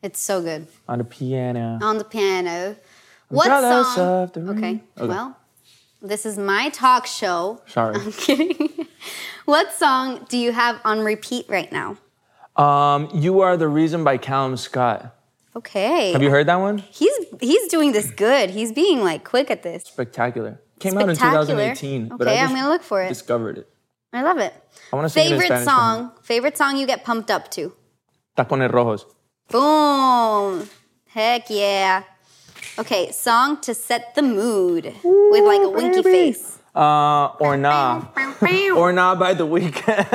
[0.01, 0.67] It's so good.
[0.87, 1.79] On the piano.
[1.81, 2.75] On the piano.
[3.29, 4.29] What song?
[4.35, 4.81] Okay.
[4.97, 5.07] Okay.
[5.07, 5.37] Well,
[6.01, 7.61] this is my talk show.
[7.67, 7.95] Sorry.
[7.95, 8.87] I'm kidding.
[9.45, 11.97] what song do you have on repeat right now?
[12.57, 15.15] Um, you Are the Reason by Callum Scott.
[15.55, 16.11] Okay.
[16.13, 16.79] Have you heard that one?
[16.79, 18.49] He's he's doing this good.
[18.49, 19.83] He's being like quick at this.
[19.83, 20.59] Spectacular.
[20.81, 21.73] Came out in Spectacular.
[21.75, 22.07] 2018.
[22.17, 23.09] but Okay, I I'm gonna look for it.
[23.09, 23.67] Discovered it.
[24.13, 24.53] I love it.
[24.91, 25.65] I want to sing it in Favorite Spanish.
[25.65, 26.11] song.
[26.23, 27.73] Favorite song you get pumped up to.
[28.37, 29.05] Tacones Rojos.
[29.49, 30.67] Boom.
[31.07, 32.03] Heck yeah.
[32.79, 36.57] Okay, song to set the mood with like a winky face.
[36.73, 38.05] Uh, or Nah.
[38.75, 40.07] or Nah by The Weeknd.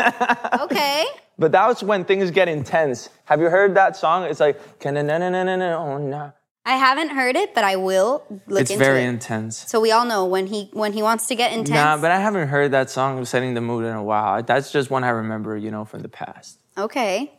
[0.67, 1.05] Okay.
[1.39, 3.09] but that was when things get intense.
[3.27, 4.25] Have you heard that song?
[4.25, 6.31] It's like, "Ka-na-na-na-na-na, oh, nah."
[6.69, 8.87] I haven't heard it, but I will look it's into it.
[8.87, 9.57] It's very intense.
[9.69, 11.71] So we all know when he when he wants to get intense.
[11.71, 14.43] Nah, but I haven't heard that song setting the mood in a while.
[14.43, 16.59] That's just one I remember, you know, from the past.
[16.77, 17.33] okay,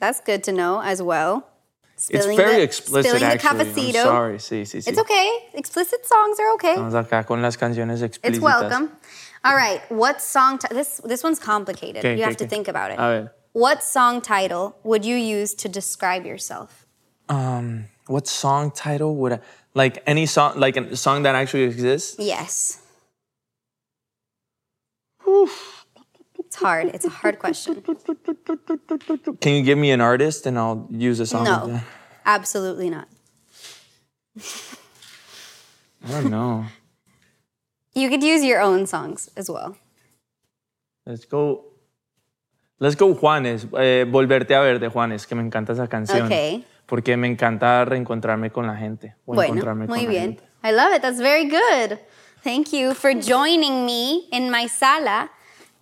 [0.00, 1.46] that's good to know as well.
[1.94, 3.88] it's Spilling very the- explicit, spilling the actually.
[3.88, 4.38] I'm sorry.
[4.38, 4.88] Sí, sí, sí.
[4.88, 5.28] It's okay.
[5.52, 6.74] Explicit songs are okay.
[6.76, 8.30] Estamos acá con las canciones explícitas.
[8.30, 8.90] It's welcome.
[9.44, 9.82] All right.
[9.90, 10.58] What song?
[10.58, 11.98] Ti- this this one's complicated.
[11.98, 12.56] Okay, you okay, have to okay.
[12.56, 13.30] think about it.
[13.52, 16.86] What song title would you use to describe yourself?
[17.28, 19.40] Um, what song title would I
[19.74, 20.02] like?
[20.06, 22.16] Any song, like a song that actually exists?
[22.18, 22.78] Yes.
[26.38, 26.88] It's hard.
[26.88, 27.82] It's a hard question.
[29.40, 31.44] Can you give me an artist and I'll use a song?
[31.44, 31.80] No,
[32.26, 33.08] absolutely not.
[36.04, 36.66] I don't know.
[37.94, 39.76] You could use your own songs as well.
[41.06, 41.64] Let's go.
[42.78, 43.64] Let's go Juanes.
[43.78, 46.26] Eh, Volverte a ver de Juanes, que me encanta esa canción.
[46.26, 46.64] Okay.
[46.86, 49.14] Porque me encanta reencontrarme con la gente.
[49.26, 50.42] O Bueno, encontrarme muy con la gente.
[50.64, 51.02] I love it.
[51.02, 51.98] That's very good.
[52.44, 55.30] Thank you for joining me in my sala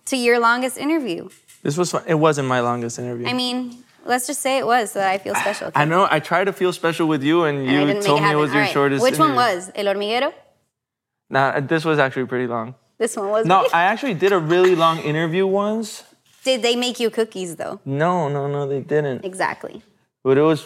[0.05, 1.29] to your longest interview.
[1.63, 2.03] This was fun.
[2.07, 3.27] It wasn't my longest interview.
[3.27, 5.71] I mean, let's just say it was so that I feel special.
[5.75, 6.07] I know.
[6.09, 8.35] I tried to feel special with you, and And you told make me it it
[8.37, 8.53] was happen.
[8.53, 8.73] your All right.
[8.73, 9.03] shortest.
[9.03, 9.71] Which one was?
[9.75, 10.33] El Hormiguero?
[11.29, 12.75] Nah, this was actually pretty long.
[12.97, 13.45] This one was.
[13.45, 16.03] No, I actually did a really long interview once.
[16.43, 17.79] Did they make you cookies though?
[17.85, 19.23] No, no, no, they didn't.
[19.25, 19.81] Exactly.
[20.23, 20.65] But it was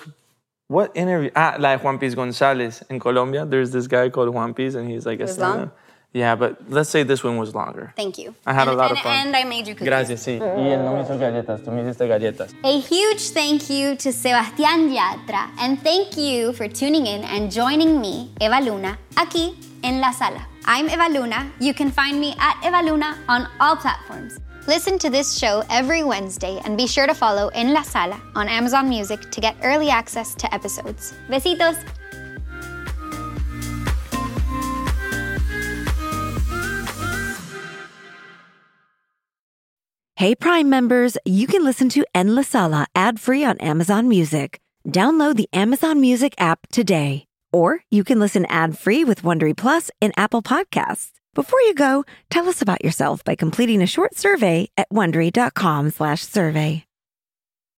[0.68, 1.30] what interview?
[1.36, 3.46] Ah, like Juan Piz Gonzalez in Colombia.
[3.46, 5.72] There's this guy called Juan Piz, and he's like a was long?
[6.14, 7.94] Yeah, but let's say this one was longer.
[7.98, 8.34] Thank you.
[8.46, 9.28] I had a lot and, of fun.
[9.28, 9.90] And I made you cookies.
[9.90, 10.40] Gracias, sí.
[10.40, 12.54] Y él no me hizo galletas, tú me hiciste galletas.
[12.64, 18.00] A huge thank you to Sebastián Yatra, and thank you for tuning in and joining
[18.00, 20.48] me, Eva Luna, aquí en La Sala.
[20.66, 21.52] I'm Eva Luna.
[21.60, 24.40] You can find me at Eva Luna on all platforms.
[24.68, 28.48] Listen to this show every Wednesday and be sure to follow En La Sala on
[28.48, 31.14] Amazon Music to get early access to episodes.
[31.30, 31.78] Besitos!
[40.16, 44.60] Hey, Prime members, you can listen to En La Sala ad free on Amazon Music.
[44.90, 49.92] Download the Amazon Music app today, or you can listen ad free with Wondery Plus
[50.02, 51.15] in Apple Podcasts.
[51.36, 56.86] Before you go, tell us about yourself by completing a short survey at wondery.com/survey.